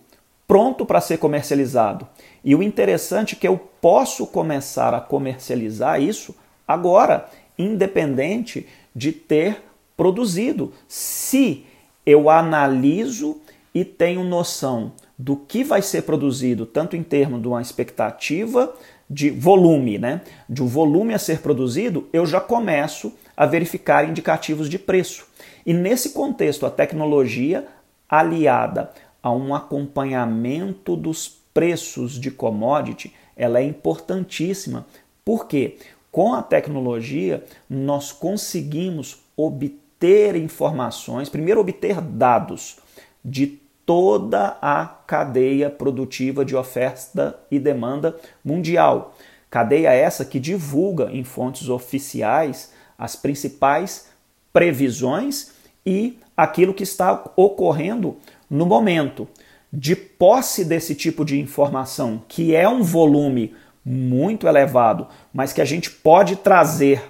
pronto 0.48 0.86
para 0.86 1.02
ser 1.02 1.18
comercializado. 1.18 2.08
E 2.44 2.56
o 2.56 2.64
interessante 2.64 3.36
é 3.36 3.40
que 3.40 3.48
eu 3.48 3.58
posso 3.82 4.26
começar 4.26 4.94
a 4.94 5.02
comercializar 5.02 6.02
isso 6.02 6.36
agora, 6.68 7.30
independente 7.58 8.68
de 8.96 9.12
ter 9.12 9.64
produzido. 9.96 10.74
Se 10.88 11.66
eu 12.06 12.30
analiso 12.30 13.38
e 13.74 13.86
tenho 13.86 14.24
noção 14.24 14.94
do 15.18 15.36
que 15.36 15.64
vai 15.64 15.82
ser 15.82 16.04
produzido, 16.04 16.66
tanto 16.66 16.96
em 16.96 17.04
termos 17.04 17.42
de 17.42 17.48
uma 17.48 17.62
expectativa 17.62 18.74
de 19.10 19.30
volume, 19.30 19.98
né? 19.98 20.22
De 20.48 20.64
um 20.64 20.68
volume 20.68 21.14
a 21.14 21.20
ser 21.20 21.40
produzido, 21.40 22.08
eu 22.14 22.26
já 22.26 22.40
começo 22.40 23.14
a 23.36 23.46
verificar 23.46 24.08
indicativos 24.08 24.70
de 24.70 24.80
preço. 24.80 25.28
E 25.66 25.74
nesse 25.74 26.12
contexto, 26.12 26.66
a 26.66 26.70
tecnologia 26.70 27.68
aliada 28.08 28.92
a 29.22 29.32
um 29.32 29.54
acompanhamento 29.54 30.96
dos 30.96 31.28
preços 31.54 32.20
de 32.20 32.32
commodity, 32.32 33.14
ela 33.36 33.60
é 33.60 33.64
importantíssima. 33.64 34.86
porque 35.26 35.78
Com 36.20 36.34
a 36.34 36.44
tecnologia, 36.44 37.46
nós 37.70 38.12
conseguimos 38.12 39.24
obter 39.38 40.36
informações, 40.36 41.30
primeiro 41.30 41.62
obter 41.62 42.02
dados 42.02 42.76
de 43.24 43.58
toda 43.86 44.58
a 44.62 44.86
cadeia 44.86 45.70
produtiva 45.70 46.44
de 46.44 46.58
oferta 46.58 47.40
e 47.50 47.58
demanda 47.58 48.18
mundial. 48.44 49.16
Cadeia 49.50 49.94
essa 49.94 50.26
que 50.26 50.42
divulga 50.42 51.10
em 51.10 51.24
fontes 51.24 51.70
oficiais 51.70 52.74
as 52.98 53.16
principais 53.16 54.10
previsões 54.52 55.52
e 55.86 56.20
aquilo 56.36 56.74
que 56.74 56.84
está 56.84 57.32
ocorrendo 57.38 58.18
no 58.50 58.66
momento. 58.66 59.26
De 59.72 59.96
posse 59.96 60.66
desse 60.66 60.96
tipo 60.96 61.24
de 61.24 61.40
informação, 61.40 62.22
que 62.28 62.54
é 62.54 62.68
um 62.68 62.84
volume 62.84 63.56
muito 63.92 64.48
elevado, 64.48 65.08
mas 65.34 65.52
que 65.52 65.62
a 65.62 65.66
gente 65.66 65.90
pode 65.90 66.36
trazer, 66.36 67.02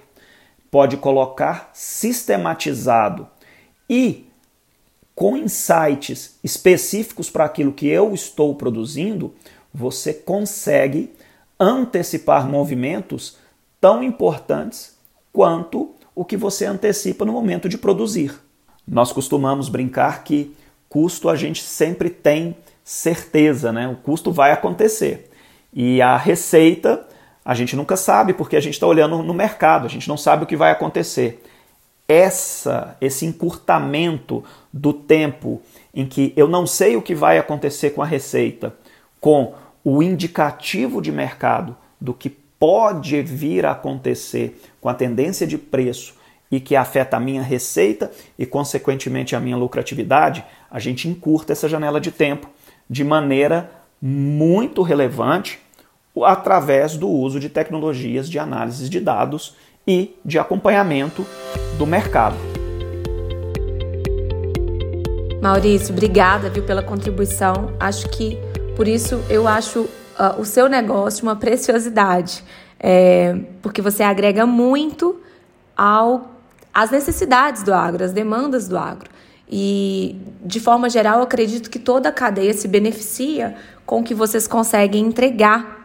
pode 0.72 0.96
colocar 0.96 1.72
sistematizado 1.74 3.28
e 3.90 4.30
com 5.14 5.36
insights 5.36 6.40
específicos 6.42 7.30
para 7.30 7.44
aquilo 7.44 7.74
que 7.74 7.86
eu 7.86 8.14
estou 8.14 8.56
produzindo, 8.56 9.36
você 9.74 10.14
consegue 10.14 11.12
antecipar 11.60 12.48
movimentos 12.48 13.38
tão 13.82 14.02
importantes 14.02 14.98
quanto 15.34 15.94
o 16.16 16.24
que 16.24 16.38
você 16.38 16.66
antecipa 16.66 17.26
no 17.26 17.34
momento 17.34 17.68
de 17.68 17.78
produzir. 17.78 18.40
Nós 18.88 19.12
costumamos 19.12 19.68
brincar 19.68 20.24
que 20.24 20.56
custo 20.88 21.28
a 21.28 21.36
gente 21.36 21.62
sempre 21.62 22.10
tem 22.10 22.56
certeza, 22.86 23.74
né? 23.74 23.86
O 23.90 23.98
custo 23.98 24.32
vai 24.32 24.54
acontecer. 24.54 25.29
E 25.74 26.02
a 26.02 26.18
receita 26.18 27.06
a 27.44 27.54
gente 27.56 27.76
nunca 27.76 27.96
sabe 27.96 28.34
porque 28.34 28.56
a 28.56 28.60
gente 28.60 28.74
está 28.74 28.86
olhando 28.86 29.24
no 29.24 29.34
mercado, 29.34 29.86
a 29.86 29.90
gente 29.90 30.08
não 30.08 30.18
sabe 30.18 30.44
o 30.44 30.48
que 30.48 30.56
vai 30.56 30.72
acontecer. 30.72 31.44
essa 32.08 32.98
esse 33.00 33.26
encurtamento 33.26 34.44
do 34.74 34.94
tempo 34.94 35.62
em 35.94 36.06
que 36.06 36.34
eu 36.36 36.48
não 36.48 36.68
sei 36.68 36.96
o 36.96 37.02
que 37.02 37.16
vai 37.16 37.38
acontecer 37.38 37.92
com 37.92 38.02
a 38.02 38.06
receita, 38.06 38.76
com 39.20 39.54
o 39.84 40.04
indicativo 40.04 41.02
de 41.02 41.12
mercado 41.12 41.76
do 42.00 42.14
que 42.14 42.30
pode 42.30 43.22
vir 43.22 43.66
a 43.66 43.72
acontecer 43.72 44.62
com 44.82 44.90
a 44.90 44.94
tendência 44.94 45.48
de 45.48 45.58
preço 45.58 46.16
e 46.52 46.60
que 46.60 46.76
afeta 46.76 47.18
a 47.18 47.20
minha 47.20 47.42
receita 47.42 48.12
e, 48.38 48.46
consequentemente, 48.46 49.36
a 49.36 49.40
minha 49.40 49.56
lucratividade, 49.56 50.44
a 50.70 50.80
gente 50.80 51.08
encurta 51.08 51.54
essa 51.54 51.70
janela 51.70 52.02
de 52.02 52.12
tempo 52.12 52.50
de 52.90 53.04
maneira 53.04 53.79
muito 54.02 54.82
relevante 54.82 55.60
através 56.24 56.98
do 56.98 57.08
uso 57.08 57.40
de 57.40 57.50
tecnologias 57.50 58.30
de 58.30 58.40
análise 58.40 58.90
de 58.90 59.00
dados 59.00 59.56
e 59.88 60.16
de 60.24 60.38
acompanhamento 60.38 61.26
do 61.78 61.86
mercado. 61.86 62.36
Maurício, 65.42 65.94
obrigada 65.94 66.50
viu, 66.50 66.64
pela 66.64 66.84
contribuição. 66.84 67.74
Acho 67.80 68.10
que 68.10 68.38
por 68.76 68.88
isso 68.88 69.24
eu 69.30 69.48
acho 69.48 69.82
uh, 69.82 70.40
o 70.40 70.46
seu 70.46 70.68
negócio 70.68 71.24
uma 71.24 71.36
preciosidade, 71.36 72.44
é, 72.80 73.38
porque 73.62 73.82
você 73.82 74.04
agrega 74.04 74.46
muito 74.46 75.22
ao 75.76 76.36
às 76.74 76.92
necessidades 76.92 77.64
do 77.64 77.74
agro, 77.74 78.04
às 78.04 78.12
demandas 78.12 78.68
do 78.68 78.78
agro. 78.78 79.10
E, 79.50 80.16
de 80.46 80.60
forma 80.60 80.90
geral, 80.90 81.22
acredito 81.22 81.70
que 81.70 81.80
toda 81.80 82.10
a 82.10 82.12
cadeia 82.12 82.54
se 82.54 82.68
beneficia 82.68 83.56
com 83.86 84.02
o 84.02 84.04
que 84.04 84.14
vocês 84.14 84.48
conseguem 84.48 85.06
entregar, 85.06 85.80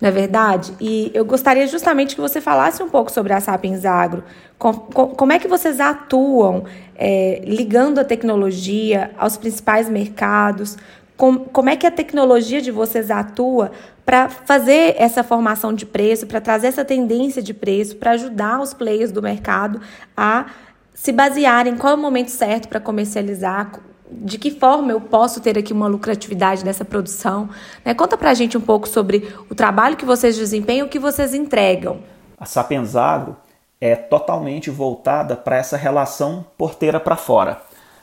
não 0.00 0.08
é 0.08 0.12
verdade? 0.12 0.74
E 0.80 1.10
eu 1.14 1.24
gostaria 1.24 1.66
justamente 1.66 2.14
que 2.14 2.20
você 2.20 2.40
falasse 2.40 2.82
um 2.82 2.88
pouco 2.88 3.12
sobre 3.12 3.32
a 3.32 3.40
Sapiens 3.40 3.84
Agro. 3.84 4.24
Com, 4.58 4.74
com, 4.74 5.06
como 5.08 5.32
é 5.32 5.38
que 5.38 5.48
vocês 5.48 5.80
atuam 5.80 6.64
é, 6.94 7.42
ligando 7.44 7.98
a 7.98 8.04
tecnologia 8.04 9.12
aos 9.16 9.36
principais 9.36 9.88
mercados? 9.88 10.76
Com, 11.16 11.38
como 11.38 11.70
é 11.70 11.76
que 11.76 11.86
a 11.86 11.90
tecnologia 11.90 12.60
de 12.60 12.70
vocês 12.70 13.10
atua 13.10 13.70
para 14.04 14.28
fazer 14.28 14.94
essa 14.98 15.22
formação 15.22 15.72
de 15.72 15.86
preço, 15.86 16.26
para 16.26 16.40
trazer 16.40 16.66
essa 16.66 16.84
tendência 16.84 17.40
de 17.40 17.54
preço, 17.54 17.96
para 17.96 18.10
ajudar 18.12 18.60
os 18.60 18.74
players 18.74 19.12
do 19.12 19.22
mercado 19.22 19.80
a 20.16 20.46
se 20.94 21.10
basearem 21.10 21.74
em 21.74 21.76
qual 21.76 21.92
é 21.92 21.96
o 21.96 21.98
momento 21.98 22.30
certo 22.30 22.68
para 22.68 22.78
comercializar, 22.78 23.80
de 24.10 24.38
que 24.38 24.52
forma 24.52 24.92
eu 24.92 25.00
posso 25.00 25.40
ter 25.40 25.58
aqui 25.58 25.72
uma 25.72 25.88
lucratividade 25.88 26.64
dessa 26.64 26.84
produção. 26.84 27.50
Né? 27.84 27.92
Conta 27.92 28.16
para 28.16 28.30
a 28.30 28.34
gente 28.34 28.56
um 28.56 28.60
pouco 28.60 28.88
sobre 28.88 29.34
o 29.50 29.54
trabalho 29.54 29.96
que 29.96 30.04
vocês 30.04 30.36
desempenham, 30.36 30.86
o 30.86 30.90
que 30.90 31.00
vocês 31.00 31.34
entregam. 31.34 31.98
A 32.38 32.46
Sapiens 32.46 32.94
Agro 32.94 33.36
é 33.80 33.96
totalmente 33.96 34.70
voltada 34.70 35.36
para 35.36 35.56
essa 35.56 35.76
relação 35.76 36.46
porteira 36.56 37.00
para 37.00 37.16
fora. 37.16 37.60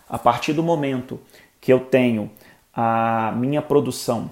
A 0.10 0.20
partir 0.20 0.52
do 0.52 0.62
momento 0.62 1.20
que 1.62 1.72
eu 1.72 1.80
tenho 1.80 2.30
a 2.74 3.34
minha 3.36 3.62
produção, 3.62 4.30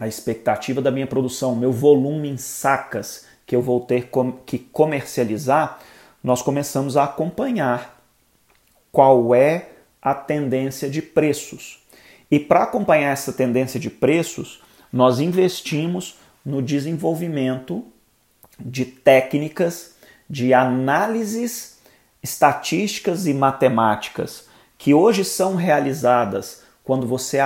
a 0.00 0.08
expectativa 0.08 0.80
da 0.80 0.90
minha 0.90 1.06
produção, 1.06 1.54
meu 1.54 1.72
volume 1.72 2.28
em 2.28 2.36
sacas 2.36 3.26
que 3.46 3.54
eu 3.54 3.62
vou 3.62 3.80
ter 3.80 4.10
que 4.44 4.58
comercializar, 4.58 5.78
nós 6.26 6.42
começamos 6.42 6.96
a 6.96 7.04
acompanhar 7.04 8.02
qual 8.90 9.32
é 9.32 9.68
a 10.02 10.12
tendência 10.12 10.90
de 10.90 11.00
preços. 11.00 11.78
E 12.28 12.40
para 12.40 12.64
acompanhar 12.64 13.12
essa 13.12 13.32
tendência 13.32 13.78
de 13.78 13.88
preços, 13.88 14.60
nós 14.92 15.20
investimos 15.20 16.18
no 16.44 16.60
desenvolvimento 16.60 17.84
de 18.58 18.84
técnicas 18.84 19.94
de 20.28 20.52
análises 20.52 21.78
estatísticas 22.20 23.28
e 23.28 23.32
matemáticas 23.32 24.48
que 24.76 24.92
hoje 24.92 25.24
são 25.24 25.54
realizadas 25.54 26.64
quando 26.82 27.06
você 27.06 27.38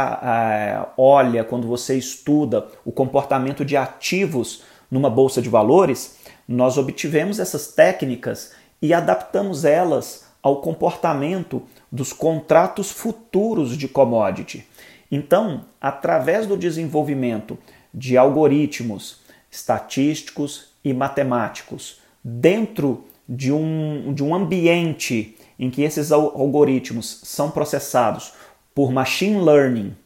olha, 0.96 1.44
quando 1.44 1.68
você 1.68 1.98
estuda 1.98 2.66
o 2.82 2.90
comportamento 2.90 3.62
de 3.62 3.76
ativos 3.76 4.62
numa 4.90 5.10
bolsa 5.10 5.42
de 5.42 5.50
valores, 5.50 6.18
nós 6.48 6.78
obtivemos 6.78 7.38
essas 7.38 7.68
técnicas 7.68 8.58
e 8.80 8.94
adaptamos 8.94 9.64
elas 9.64 10.26
ao 10.42 10.60
comportamento 10.60 11.62
dos 11.90 12.12
contratos 12.12 12.90
futuros 12.90 13.76
de 13.76 13.88
commodity. 13.88 14.66
Então, 15.10 15.64
através 15.80 16.46
do 16.46 16.56
desenvolvimento 16.56 17.58
de 17.92 18.16
algoritmos 18.16 19.20
estatísticos 19.50 20.68
e 20.84 20.94
matemáticos 20.94 22.00
dentro 22.22 23.04
de 23.28 23.52
um, 23.52 24.12
de 24.14 24.22
um 24.22 24.34
ambiente 24.34 25.36
em 25.58 25.70
que 25.70 25.82
esses 25.82 26.10
algoritmos 26.12 27.20
são 27.24 27.50
processados 27.50 28.32
por 28.74 28.92
machine 28.92 29.40
learning 29.40 29.96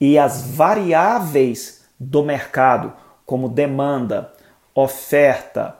e 0.00 0.18
as 0.18 0.42
variáveis 0.42 1.84
do 1.98 2.22
mercado, 2.22 2.92
como 3.26 3.48
demanda, 3.48 4.32
oferta, 4.74 5.76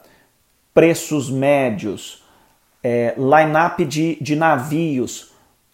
preços 0.73 1.31
médios, 1.31 2.24
é, 2.85 3.15
line-up 3.17 3.83
de, 3.87 4.17
de 4.21 4.37
navios, 4.37 5.33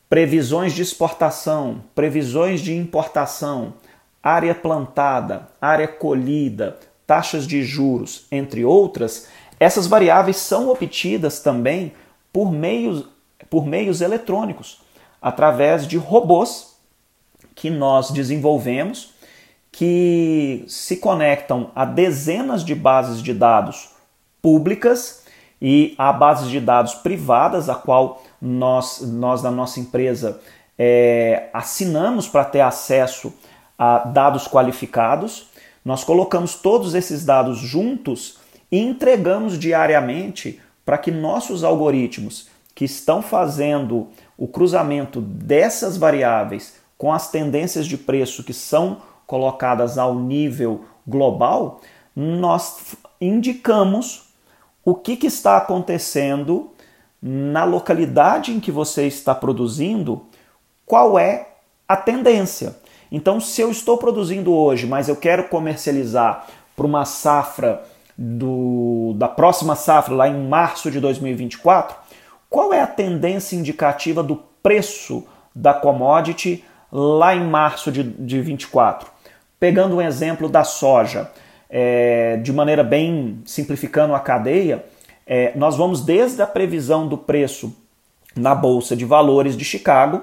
previsões 0.08 0.72
de 0.72 0.82
exportação, 0.82 1.82
previsões 1.92 2.60
de 2.60 2.72
importação, 2.72 3.74
área 4.22 4.54
plantada, 4.54 5.48
área 5.60 5.88
colhida, 5.88 6.78
taxas 7.04 7.48
de 7.48 7.64
juros, 7.64 8.26
entre 8.30 8.64
outras, 8.64 9.26
essas 9.58 9.88
variáveis 9.88 10.36
são 10.36 10.68
obtidas 10.68 11.40
também 11.40 11.92
por 12.32 12.52
meios, 12.52 13.06
por 13.50 13.66
meios 13.66 14.00
eletrônicos 14.00 14.80
através 15.20 15.86
de 15.86 15.96
robôs 15.96 16.76
que 17.56 17.68
nós 17.68 18.10
desenvolvemos 18.10 19.12
que 19.72 20.64
se 20.66 20.96
conectam 20.96 21.70
a 21.74 21.84
dezenas 21.84 22.64
de 22.64 22.74
bases 22.74 23.22
de 23.22 23.34
dados 23.34 23.90
públicas 24.40 25.19
e 25.60 25.94
a 25.98 26.12
bases 26.12 26.48
de 26.48 26.60
dados 26.60 26.94
privadas, 26.94 27.68
a 27.68 27.74
qual 27.74 28.22
nós, 28.40 29.00
nós 29.02 29.42
da 29.42 29.50
nossa 29.50 29.78
empresa 29.78 30.40
é, 30.78 31.48
assinamos 31.52 32.26
para 32.26 32.44
ter 32.44 32.60
acesso 32.60 33.32
a 33.78 33.98
dados 33.98 34.48
qualificados. 34.48 35.48
Nós 35.84 36.04
colocamos 36.04 36.54
todos 36.54 36.94
esses 36.94 37.24
dados 37.24 37.58
juntos 37.58 38.38
e 38.72 38.78
entregamos 38.78 39.58
diariamente 39.58 40.60
para 40.84 40.96
que 40.96 41.10
nossos 41.10 41.62
algoritmos 41.62 42.48
que 42.74 42.84
estão 42.84 43.20
fazendo 43.20 44.08
o 44.38 44.48
cruzamento 44.48 45.20
dessas 45.20 45.98
variáveis 45.98 46.76
com 46.96 47.12
as 47.12 47.30
tendências 47.30 47.86
de 47.86 47.98
preço 47.98 48.42
que 48.42 48.54
são 48.54 49.02
colocadas 49.26 49.98
ao 49.98 50.14
nível 50.14 50.84
global, 51.06 51.80
nós 52.16 52.96
indicamos 53.20 54.29
o 54.84 54.94
que, 54.94 55.16
que 55.16 55.26
está 55.26 55.56
acontecendo 55.56 56.70
na 57.22 57.64
localidade 57.64 58.52
em 58.52 58.60
que 58.60 58.72
você 58.72 59.06
está 59.06 59.34
produzindo, 59.34 60.26
qual 60.86 61.18
é 61.18 61.48
a 61.86 61.96
tendência. 61.96 62.76
Então, 63.12 63.40
se 63.40 63.60
eu 63.60 63.70
estou 63.70 63.98
produzindo 63.98 64.54
hoje, 64.54 64.86
mas 64.86 65.08
eu 65.08 65.16
quero 65.16 65.48
comercializar 65.48 66.46
para 66.76 66.86
uma 66.86 67.04
safra 67.04 67.82
do, 68.16 69.14
da 69.16 69.28
próxima 69.28 69.74
safra, 69.74 70.14
lá 70.14 70.28
em 70.28 70.48
março 70.48 70.90
de 70.90 71.00
2024, 71.00 71.96
qual 72.48 72.72
é 72.72 72.80
a 72.80 72.86
tendência 72.86 73.56
indicativa 73.56 74.22
do 74.22 74.36
preço 74.62 75.26
da 75.54 75.74
commodity 75.74 76.64
lá 76.92 77.34
em 77.34 77.44
março 77.44 77.90
de, 77.90 78.02
de 78.02 78.40
24? 78.40 79.10
Pegando 79.58 79.96
um 79.96 80.02
exemplo 80.02 80.48
da 80.48 80.64
soja, 80.64 81.30
é, 81.70 82.36
de 82.38 82.52
maneira 82.52 82.82
bem 82.82 83.40
simplificando 83.44 84.14
a 84.14 84.20
cadeia, 84.20 84.84
é, 85.26 85.52
nós 85.54 85.76
vamos 85.76 86.04
desde 86.04 86.42
a 86.42 86.46
previsão 86.46 87.06
do 87.06 87.16
preço 87.16 87.74
na 88.34 88.54
Bolsa 88.54 88.96
de 88.96 89.04
Valores 89.04 89.56
de 89.56 89.64
Chicago. 89.64 90.22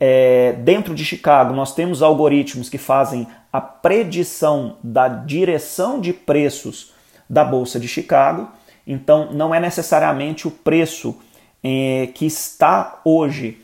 É, 0.00 0.52
dentro 0.52 0.94
de 0.94 1.04
Chicago, 1.04 1.52
nós 1.52 1.74
temos 1.74 2.02
algoritmos 2.02 2.68
que 2.68 2.78
fazem 2.78 3.26
a 3.52 3.60
predição 3.60 4.78
da 4.82 5.08
direção 5.08 6.00
de 6.00 6.12
preços 6.12 6.92
da 7.28 7.44
Bolsa 7.44 7.78
de 7.78 7.86
Chicago. 7.86 8.48
Então, 8.86 9.32
não 9.32 9.54
é 9.54 9.60
necessariamente 9.60 10.48
o 10.48 10.50
preço 10.50 11.16
é, 11.62 12.08
que 12.14 12.26
está 12.26 13.00
hoje 13.04 13.58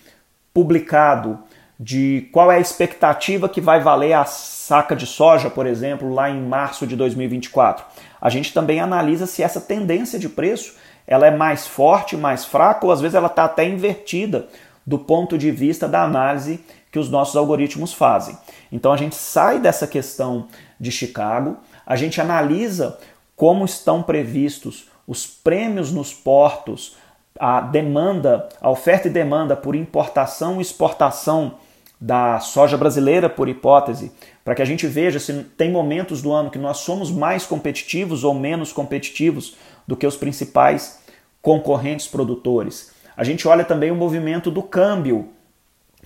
publicado 0.52 1.38
de 1.78 2.28
qual 2.32 2.52
é 2.52 2.56
a 2.56 2.60
expectativa 2.60 3.48
que 3.48 3.60
vai 3.60 3.80
valer 3.80 4.12
a 4.12 4.24
saca 4.70 4.94
de 4.94 5.04
soja, 5.04 5.50
por 5.50 5.66
exemplo, 5.66 6.14
lá 6.14 6.30
em 6.30 6.40
março 6.40 6.86
de 6.86 6.94
2024. 6.94 7.84
A 8.20 8.30
gente 8.30 8.54
também 8.54 8.78
analisa 8.78 9.26
se 9.26 9.42
essa 9.42 9.60
tendência 9.60 10.16
de 10.16 10.28
preço 10.28 10.76
ela 11.08 11.26
é 11.26 11.30
mais 11.32 11.66
forte, 11.66 12.16
mais 12.16 12.44
fraca, 12.44 12.86
ou 12.86 12.92
às 12.92 13.00
vezes 13.00 13.16
ela 13.16 13.26
está 13.26 13.46
até 13.46 13.68
invertida 13.68 14.46
do 14.86 14.96
ponto 14.96 15.36
de 15.36 15.50
vista 15.50 15.88
da 15.88 16.04
análise 16.04 16.60
que 16.92 17.00
os 17.00 17.10
nossos 17.10 17.34
algoritmos 17.34 17.92
fazem. 17.92 18.38
Então 18.70 18.92
a 18.92 18.96
gente 18.96 19.16
sai 19.16 19.58
dessa 19.58 19.88
questão 19.88 20.46
de 20.78 20.92
Chicago, 20.92 21.56
a 21.84 21.96
gente 21.96 22.20
analisa 22.20 22.96
como 23.34 23.64
estão 23.64 24.04
previstos 24.04 24.88
os 25.04 25.26
prêmios 25.26 25.90
nos 25.90 26.14
portos 26.14 26.96
a 27.40 27.60
demanda, 27.60 28.48
a 28.60 28.70
oferta 28.70 29.08
e 29.08 29.10
demanda 29.10 29.56
por 29.56 29.74
importação 29.74 30.58
e 30.58 30.62
exportação 30.62 31.54
da 32.00 32.40
soja 32.40 32.78
brasileira, 32.78 33.28
por 33.28 33.48
hipótese, 33.48 34.10
para 34.42 34.54
que 34.54 34.62
a 34.62 34.64
gente 34.64 34.86
veja 34.86 35.18
se 35.18 35.44
tem 35.56 35.70
momentos 35.70 36.22
do 36.22 36.32
ano 36.32 36.50
que 36.50 36.58
nós 36.58 36.78
somos 36.78 37.10
mais 37.10 37.44
competitivos 37.44 38.24
ou 38.24 38.32
menos 38.32 38.72
competitivos 38.72 39.56
do 39.86 39.96
que 39.96 40.06
os 40.06 40.16
principais 40.16 41.00
concorrentes 41.42 42.06
produtores. 42.06 42.92
A 43.16 43.22
gente 43.22 43.46
olha 43.46 43.64
também 43.64 43.90
o 43.90 43.94
movimento 43.94 44.50
do 44.50 44.62
câmbio 44.62 45.28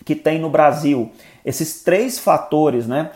que 0.05 0.17
tem 0.17 0.39
no 0.41 0.51
Brasil. 0.51 1.13
Esses 1.45 1.85
três 1.85 2.19
fatores, 2.19 2.89
né? 2.89 3.11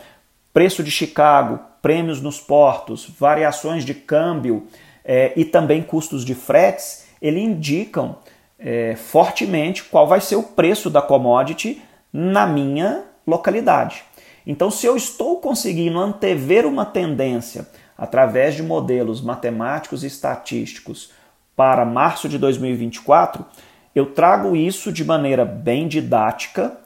Preço 0.53 0.81
de 0.81 0.89
Chicago, 0.89 1.59
prêmios 1.81 2.21
nos 2.21 2.39
portos, 2.39 3.09
variações 3.19 3.83
de 3.83 3.93
câmbio 3.93 4.67
é, 5.03 5.33
e 5.35 5.43
também 5.43 5.81
custos 5.81 6.23
de 6.23 6.33
fretes, 6.33 7.07
ele 7.21 7.39
indicam 7.39 8.17
é, 8.57 8.95
fortemente 8.95 9.83
qual 9.83 10.07
vai 10.07 10.21
ser 10.21 10.37
o 10.37 10.43
preço 10.43 10.89
da 10.89 11.01
commodity 11.01 11.81
na 12.11 12.45
minha 12.45 13.03
localidade. 13.25 14.03
Então, 14.45 14.71
se 14.71 14.85
eu 14.85 14.95
estou 14.95 15.37
conseguindo 15.37 15.99
antever 15.99 16.65
uma 16.65 16.85
tendência 16.85 17.67
através 17.97 18.55
de 18.55 18.63
modelos 18.63 19.21
matemáticos 19.21 20.03
e 20.03 20.07
estatísticos 20.07 21.11
para 21.55 21.85
março 21.85 22.29
de 22.29 22.37
2024, 22.37 23.45
eu 23.93 24.07
trago 24.07 24.55
isso 24.55 24.91
de 24.91 25.03
maneira 25.03 25.43
bem 25.43 25.87
didática 25.87 26.77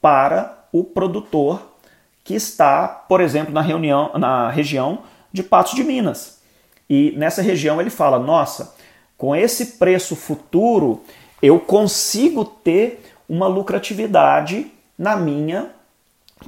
para 0.00 0.66
o 0.72 0.82
produtor 0.82 1.76
que 2.24 2.34
está, 2.34 2.88
por 2.88 3.20
exemplo, 3.20 3.52
na, 3.52 3.60
reunião, 3.60 4.10
na 4.18 4.50
região 4.50 5.00
de 5.32 5.42
Patos 5.42 5.74
de 5.74 5.84
Minas. 5.84 6.40
E 6.88 7.12
nessa 7.16 7.42
região 7.42 7.80
ele 7.80 7.90
fala: 7.90 8.18
nossa, 8.18 8.74
com 9.16 9.34
esse 9.34 9.78
preço 9.78 10.16
futuro 10.16 11.02
eu 11.42 11.60
consigo 11.60 12.44
ter 12.44 13.15
uma 13.28 13.46
lucratividade 13.46 14.70
na 14.98 15.16
minha 15.16 15.70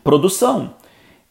produção. 0.02 0.74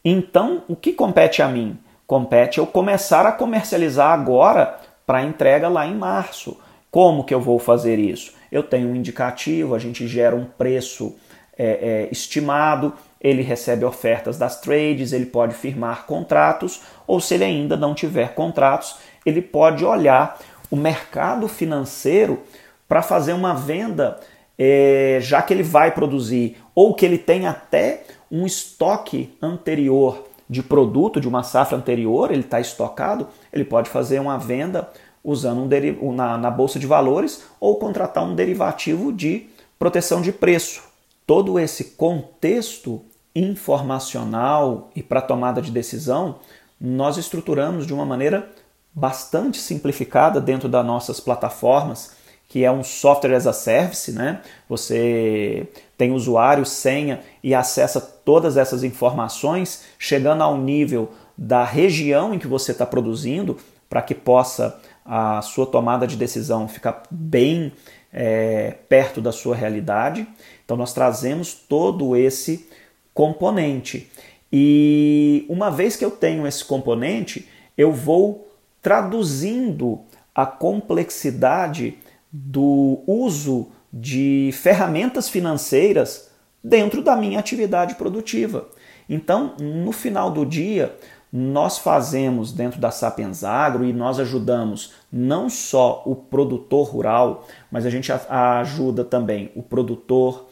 Então, 0.04 0.62
o 0.68 0.76
que 0.76 0.92
compete 0.92 1.42
a 1.42 1.48
mim? 1.48 1.78
Compete 2.06 2.58
eu 2.58 2.66
começar 2.66 3.26
a 3.26 3.32
comercializar 3.32 4.12
agora 4.12 4.78
para 5.06 5.22
entrega 5.22 5.68
lá 5.68 5.86
em 5.86 5.94
março. 5.94 6.56
Como 6.90 7.24
que 7.24 7.34
eu 7.34 7.40
vou 7.40 7.58
fazer 7.58 7.98
isso? 7.98 8.32
Eu 8.50 8.62
tenho 8.62 8.88
um 8.88 8.96
indicativo, 8.96 9.74
a 9.74 9.78
gente 9.78 10.06
gera 10.06 10.34
um 10.34 10.44
preço 10.44 11.14
é, 11.58 11.66
é, 11.66 12.08
estimado, 12.10 12.94
ele 13.20 13.42
recebe 13.42 13.84
ofertas 13.84 14.38
das 14.38 14.60
trades, 14.60 15.12
ele 15.12 15.26
pode 15.26 15.54
firmar 15.54 16.06
contratos, 16.06 16.82
ou 17.06 17.20
se 17.20 17.34
ele 17.34 17.44
ainda 17.44 17.76
não 17.76 17.94
tiver 17.94 18.34
contratos, 18.34 18.96
ele 19.26 19.42
pode 19.42 19.84
olhar 19.84 20.38
o 20.70 20.76
mercado 20.76 21.48
financeiro 21.48 22.42
para 22.88 23.02
fazer 23.02 23.32
uma 23.32 23.54
venda, 23.54 24.18
é, 24.58 25.18
já 25.22 25.40
que 25.40 25.54
ele 25.54 25.62
vai 25.62 25.92
produzir, 25.92 26.56
ou 26.74 26.94
que 26.94 27.06
ele 27.06 27.18
tem 27.18 27.46
até 27.46 28.04
um 28.30 28.44
estoque 28.44 29.36
anterior 29.40 30.24
de 30.48 30.62
produto 30.62 31.20
de 31.20 31.28
uma 31.28 31.42
safra 31.42 31.76
anterior, 31.76 32.30
ele 32.30 32.40
está 32.40 32.60
estocado, 32.60 33.28
ele 33.52 33.64
pode 33.64 33.90
fazer 33.90 34.18
uma 34.18 34.38
venda 34.38 34.88
usando 35.22 35.68
um 36.00 36.12
na, 36.12 36.38
na 36.38 36.50
bolsa 36.50 36.78
de 36.78 36.86
valores 36.86 37.44
ou 37.60 37.76
contratar 37.76 38.24
um 38.24 38.34
derivativo 38.34 39.12
de 39.12 39.46
proteção 39.78 40.22
de 40.22 40.32
preço. 40.32 40.82
Todo 41.26 41.58
esse 41.58 41.84
contexto 41.96 43.02
informacional 43.34 44.90
e 44.96 45.02
para 45.02 45.20
tomada 45.20 45.60
de 45.60 45.70
decisão 45.70 46.36
nós 46.80 47.16
estruturamos 47.16 47.86
de 47.86 47.92
uma 47.92 48.06
maneira 48.06 48.48
bastante 48.94 49.58
simplificada 49.58 50.40
dentro 50.40 50.68
das 50.68 50.84
nossas 50.84 51.20
plataformas, 51.20 52.12
que 52.48 52.64
é 52.64 52.72
um 52.72 52.82
software 52.82 53.34
as 53.34 53.46
a 53.46 53.52
service, 53.52 54.10
né? 54.10 54.40
Você 54.68 55.68
tem 55.98 56.12
usuário, 56.12 56.64
senha 56.64 57.20
e 57.42 57.54
acessa 57.54 58.00
todas 58.00 58.56
essas 58.56 58.82
informações, 58.82 59.84
chegando 59.98 60.42
ao 60.42 60.56
nível 60.56 61.12
da 61.36 61.62
região 61.62 62.32
em 62.32 62.38
que 62.38 62.46
você 62.46 62.72
está 62.72 62.86
produzindo, 62.86 63.58
para 63.88 64.00
que 64.00 64.14
possa 64.14 64.80
a 65.04 65.40
sua 65.42 65.66
tomada 65.66 66.06
de 66.06 66.16
decisão 66.16 66.66
ficar 66.66 67.02
bem 67.10 67.72
é, 68.12 68.76
perto 68.88 69.20
da 69.20 69.30
sua 69.30 69.54
realidade. 69.54 70.26
Então, 70.64 70.76
nós 70.76 70.92
trazemos 70.92 71.52
todo 71.54 72.16
esse 72.16 72.68
componente. 73.12 74.10
E 74.52 75.44
uma 75.48 75.70
vez 75.70 75.96
que 75.96 76.04
eu 76.04 76.10
tenho 76.10 76.46
esse 76.46 76.64
componente, 76.64 77.48
eu 77.76 77.92
vou 77.92 78.50
traduzindo 78.80 80.00
a 80.34 80.46
complexidade 80.46 81.98
do 82.32 83.02
uso 83.06 83.68
de 83.92 84.50
ferramentas 84.52 85.28
financeiras 85.28 86.30
dentro 86.62 87.02
da 87.02 87.16
minha 87.16 87.38
atividade 87.38 87.94
produtiva. 87.94 88.68
Então, 89.08 89.54
no 89.58 89.92
final 89.92 90.30
do 90.30 90.44
dia, 90.44 90.94
nós 91.32 91.78
fazemos 91.78 92.52
dentro 92.52 92.80
da 92.80 92.90
Sapiens 92.90 93.44
Agro 93.44 93.84
e 93.84 93.92
nós 93.92 94.18
ajudamos 94.18 94.94
não 95.12 95.48
só 95.48 96.02
o 96.06 96.14
produtor 96.14 96.88
rural, 96.88 97.46
mas 97.70 97.84
a 97.84 97.90
gente 97.90 98.10
ajuda 98.12 99.04
também 99.04 99.50
o 99.54 99.62
produtor, 99.62 100.46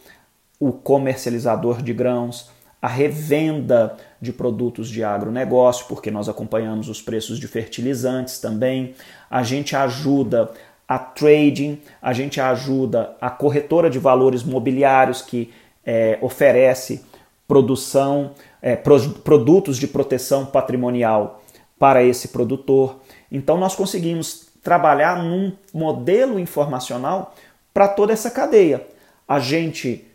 o 0.61 0.73
comercializador 0.73 1.83
de 1.83 1.93
grãos, 1.93 2.51
a 2.81 2.89
revenda 2.89 3.97
de 4.21 4.33
produtos 4.33 4.89
de 4.89 5.03
agronegócio, 5.03 5.87
porque 5.87 6.11
nós 6.11 6.29
acompanhamos 6.29 6.89
os 6.89 7.01
preços 7.01 7.39
de 7.39 7.49
fertilizantes 7.49 8.39
também. 8.39 8.95
A 9.31 9.43
gente 9.43 9.75
ajuda 9.75 10.51
a 10.88 10.99
trading, 10.99 11.81
a 12.01 12.12
gente 12.12 12.40
ajuda 12.40 13.16
a 13.20 13.29
corretora 13.29 13.90
de 13.90 13.99
valores 13.99 14.42
mobiliários 14.44 15.20
que 15.20 15.53
é, 15.85 16.18
oferece 16.20 17.05
produção, 17.46 18.33
é, 18.61 18.77
produtos 18.77 19.79
de 19.79 19.87
proteção 19.87 20.46
patrimonial 20.46 21.42
para 21.79 22.03
esse 22.03 22.29
produtor. 22.29 23.01
Então 23.31 23.57
nós 23.57 23.75
conseguimos 23.75 24.49
trabalhar 24.62 25.22
num 25.22 25.53
modelo 25.72 26.38
informacional 26.38 27.35
para 27.72 27.88
toda 27.88 28.12
essa 28.12 28.31
cadeia. 28.31 28.87
A 29.29 29.38
gente 29.38 30.07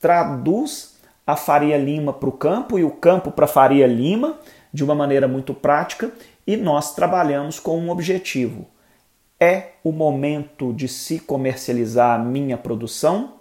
traduz 0.00 0.96
a 1.26 1.36
Faria 1.36 1.76
Lima 1.76 2.12
para 2.12 2.28
o 2.28 2.32
campo 2.32 2.78
e 2.78 2.84
o 2.84 2.90
campo 2.90 3.30
para 3.30 3.44
a 3.44 3.48
Faria 3.48 3.86
Lima 3.86 4.38
de 4.72 4.82
uma 4.82 4.94
maneira 4.94 5.28
muito 5.28 5.52
prática 5.52 6.10
e 6.46 6.56
nós 6.56 6.94
trabalhamos 6.94 7.60
com 7.60 7.78
um 7.78 7.90
objetivo. 7.90 8.66
É 9.40 9.70
o 9.82 9.90
momento 9.90 10.70
de 10.72 10.86
se 10.86 11.18
comercializar 11.18 12.20
a 12.20 12.22
minha 12.22 12.58
produção? 12.58 13.36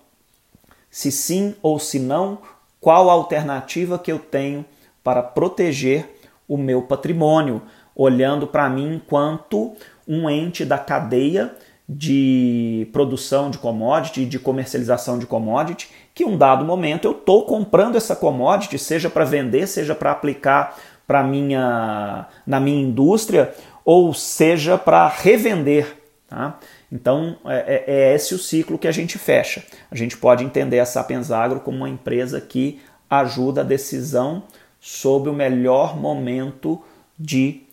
Se 0.90 1.12
sim 1.12 1.56
ou 1.62 1.78
se 1.78 2.00
não, 2.00 2.38
qual 2.80 3.10
a 3.10 3.14
alternativa 3.14 4.00
que 4.00 4.10
eu 4.10 4.18
tenho 4.18 4.64
para 5.04 5.22
proteger 5.22 6.22
o 6.48 6.58
meu 6.58 6.84
patrimônio, 6.84 7.62
olhando 7.94 8.48
para 8.48 8.70
mim 8.70 8.96
enquanto 8.96 9.74
um 10.08 10.30
ente 10.30 10.64
da 10.64 10.78
cadeia 10.78 11.54
de 11.88 12.88
produção 12.94 13.50
de 13.50 13.58
commodity, 13.58 14.26
de 14.26 14.40
comercialização 14.40 15.20
de 15.20 15.26
commodity, 15.26 15.90
que 16.14 16.24
um 16.24 16.38
dado 16.38 16.64
momento 16.64 17.06
eu 17.06 17.12
estou 17.12 17.46
comprando 17.46 17.96
essa 17.96 18.16
commodity, 18.16 18.80
seja 18.80 19.10
para 19.10 19.26
vender, 19.26 19.68
seja 19.68 19.94
para 19.94 20.12
aplicar 20.12 20.78
para 21.08 21.24
minha 21.24 22.28
na 22.46 22.60
minha 22.60 22.84
indústria, 22.84 23.52
ou 23.92 24.14
seja 24.14 24.78
para 24.78 25.08
revender. 25.08 25.98
Tá? 26.28 26.60
Então 26.92 27.38
é, 27.44 27.56
é, 27.58 27.84
é, 27.88 28.14
esse 28.14 28.36
o 28.36 28.38
ciclo 28.38 28.78
que 28.78 28.88
a 28.88 28.92
gente 28.92 29.18
fecha. 29.18 29.64
A 29.90 29.96
gente 29.96 30.16
pode 30.16 30.44
entender 30.44 30.80
a 30.80 30.86
Sapiens 30.86 31.32
Agro 31.32 31.60
como 31.62 31.78
uma 31.78 31.90
empresa 31.90 32.40
que 32.40 32.80
ajuda 33.10 33.62
a 33.62 33.64
decisão 33.64 34.44
sobre 34.80 35.32
o 35.32 35.34
melhor 35.34 35.98
momento 35.98 36.80
de 37.18 37.64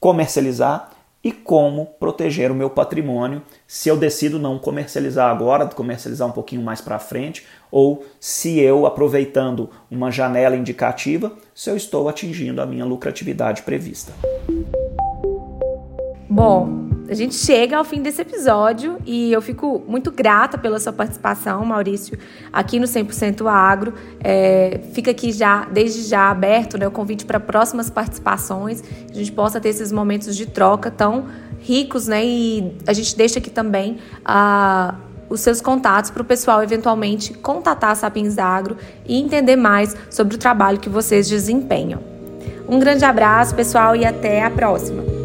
comercializar 0.00 0.92
e 1.22 1.30
como 1.30 1.84
proteger 1.84 2.50
o 2.50 2.54
meu 2.54 2.70
patrimônio 2.70 3.42
se 3.66 3.90
eu 3.90 3.98
decido 3.98 4.38
não 4.38 4.58
comercializar 4.58 5.30
agora, 5.30 5.66
comercializar 5.66 6.26
um 6.26 6.32
pouquinho 6.32 6.62
mais 6.62 6.80
para 6.80 6.98
frente, 6.98 7.46
ou 7.70 8.06
se 8.18 8.58
eu, 8.58 8.86
aproveitando 8.86 9.68
uma 9.90 10.10
janela 10.10 10.56
indicativa, 10.56 11.36
se 11.54 11.68
eu 11.68 11.76
estou 11.76 12.08
atingindo 12.08 12.62
a 12.62 12.66
minha 12.66 12.86
lucratividade 12.86 13.60
prevista. 13.60 14.14
Bom, 16.30 16.88
a 17.08 17.14
gente 17.14 17.34
chega 17.34 17.76
ao 17.76 17.82
fim 17.82 18.00
desse 18.00 18.22
episódio 18.22 18.98
e 19.04 19.32
eu 19.32 19.42
fico 19.42 19.82
muito 19.88 20.12
grata 20.12 20.56
pela 20.56 20.78
sua 20.78 20.92
participação, 20.92 21.64
Maurício, 21.64 22.16
aqui 22.52 22.78
no 22.78 22.86
100% 22.86 23.50
Agro. 23.50 23.92
É, 24.22 24.78
fica 24.92 25.10
aqui 25.10 25.32
já, 25.32 25.64
desde 25.64 26.02
já 26.04 26.30
aberto 26.30 26.78
né, 26.78 26.86
o 26.86 26.90
convite 26.92 27.24
para 27.24 27.40
próximas 27.40 27.90
participações, 27.90 28.80
que 28.80 29.12
a 29.12 29.14
gente 29.16 29.32
possa 29.32 29.60
ter 29.60 29.70
esses 29.70 29.90
momentos 29.90 30.36
de 30.36 30.46
troca 30.46 30.88
tão 30.88 31.24
ricos, 31.58 32.06
né? 32.06 32.24
E 32.24 32.76
a 32.86 32.92
gente 32.92 33.16
deixa 33.16 33.40
aqui 33.40 33.50
também 33.50 33.98
a. 34.24 34.94
Os 35.28 35.40
seus 35.42 35.60
contatos 35.60 36.10
para 36.10 36.22
o 36.22 36.24
pessoal 36.24 36.60
eventualmente 36.60 37.32
contatar 37.34 37.92
a 37.92 37.94
Sapiens 37.94 38.36
Agro 38.36 38.76
e 39.06 39.16
entender 39.16 39.54
mais 39.54 39.96
sobre 40.10 40.34
o 40.34 40.38
trabalho 40.38 40.80
que 40.80 40.88
vocês 40.88 41.28
desempenham. 41.28 42.00
Um 42.68 42.80
grande 42.80 43.04
abraço, 43.04 43.54
pessoal, 43.54 43.94
e 43.94 44.04
até 44.04 44.42
a 44.42 44.50
próxima! 44.50 45.19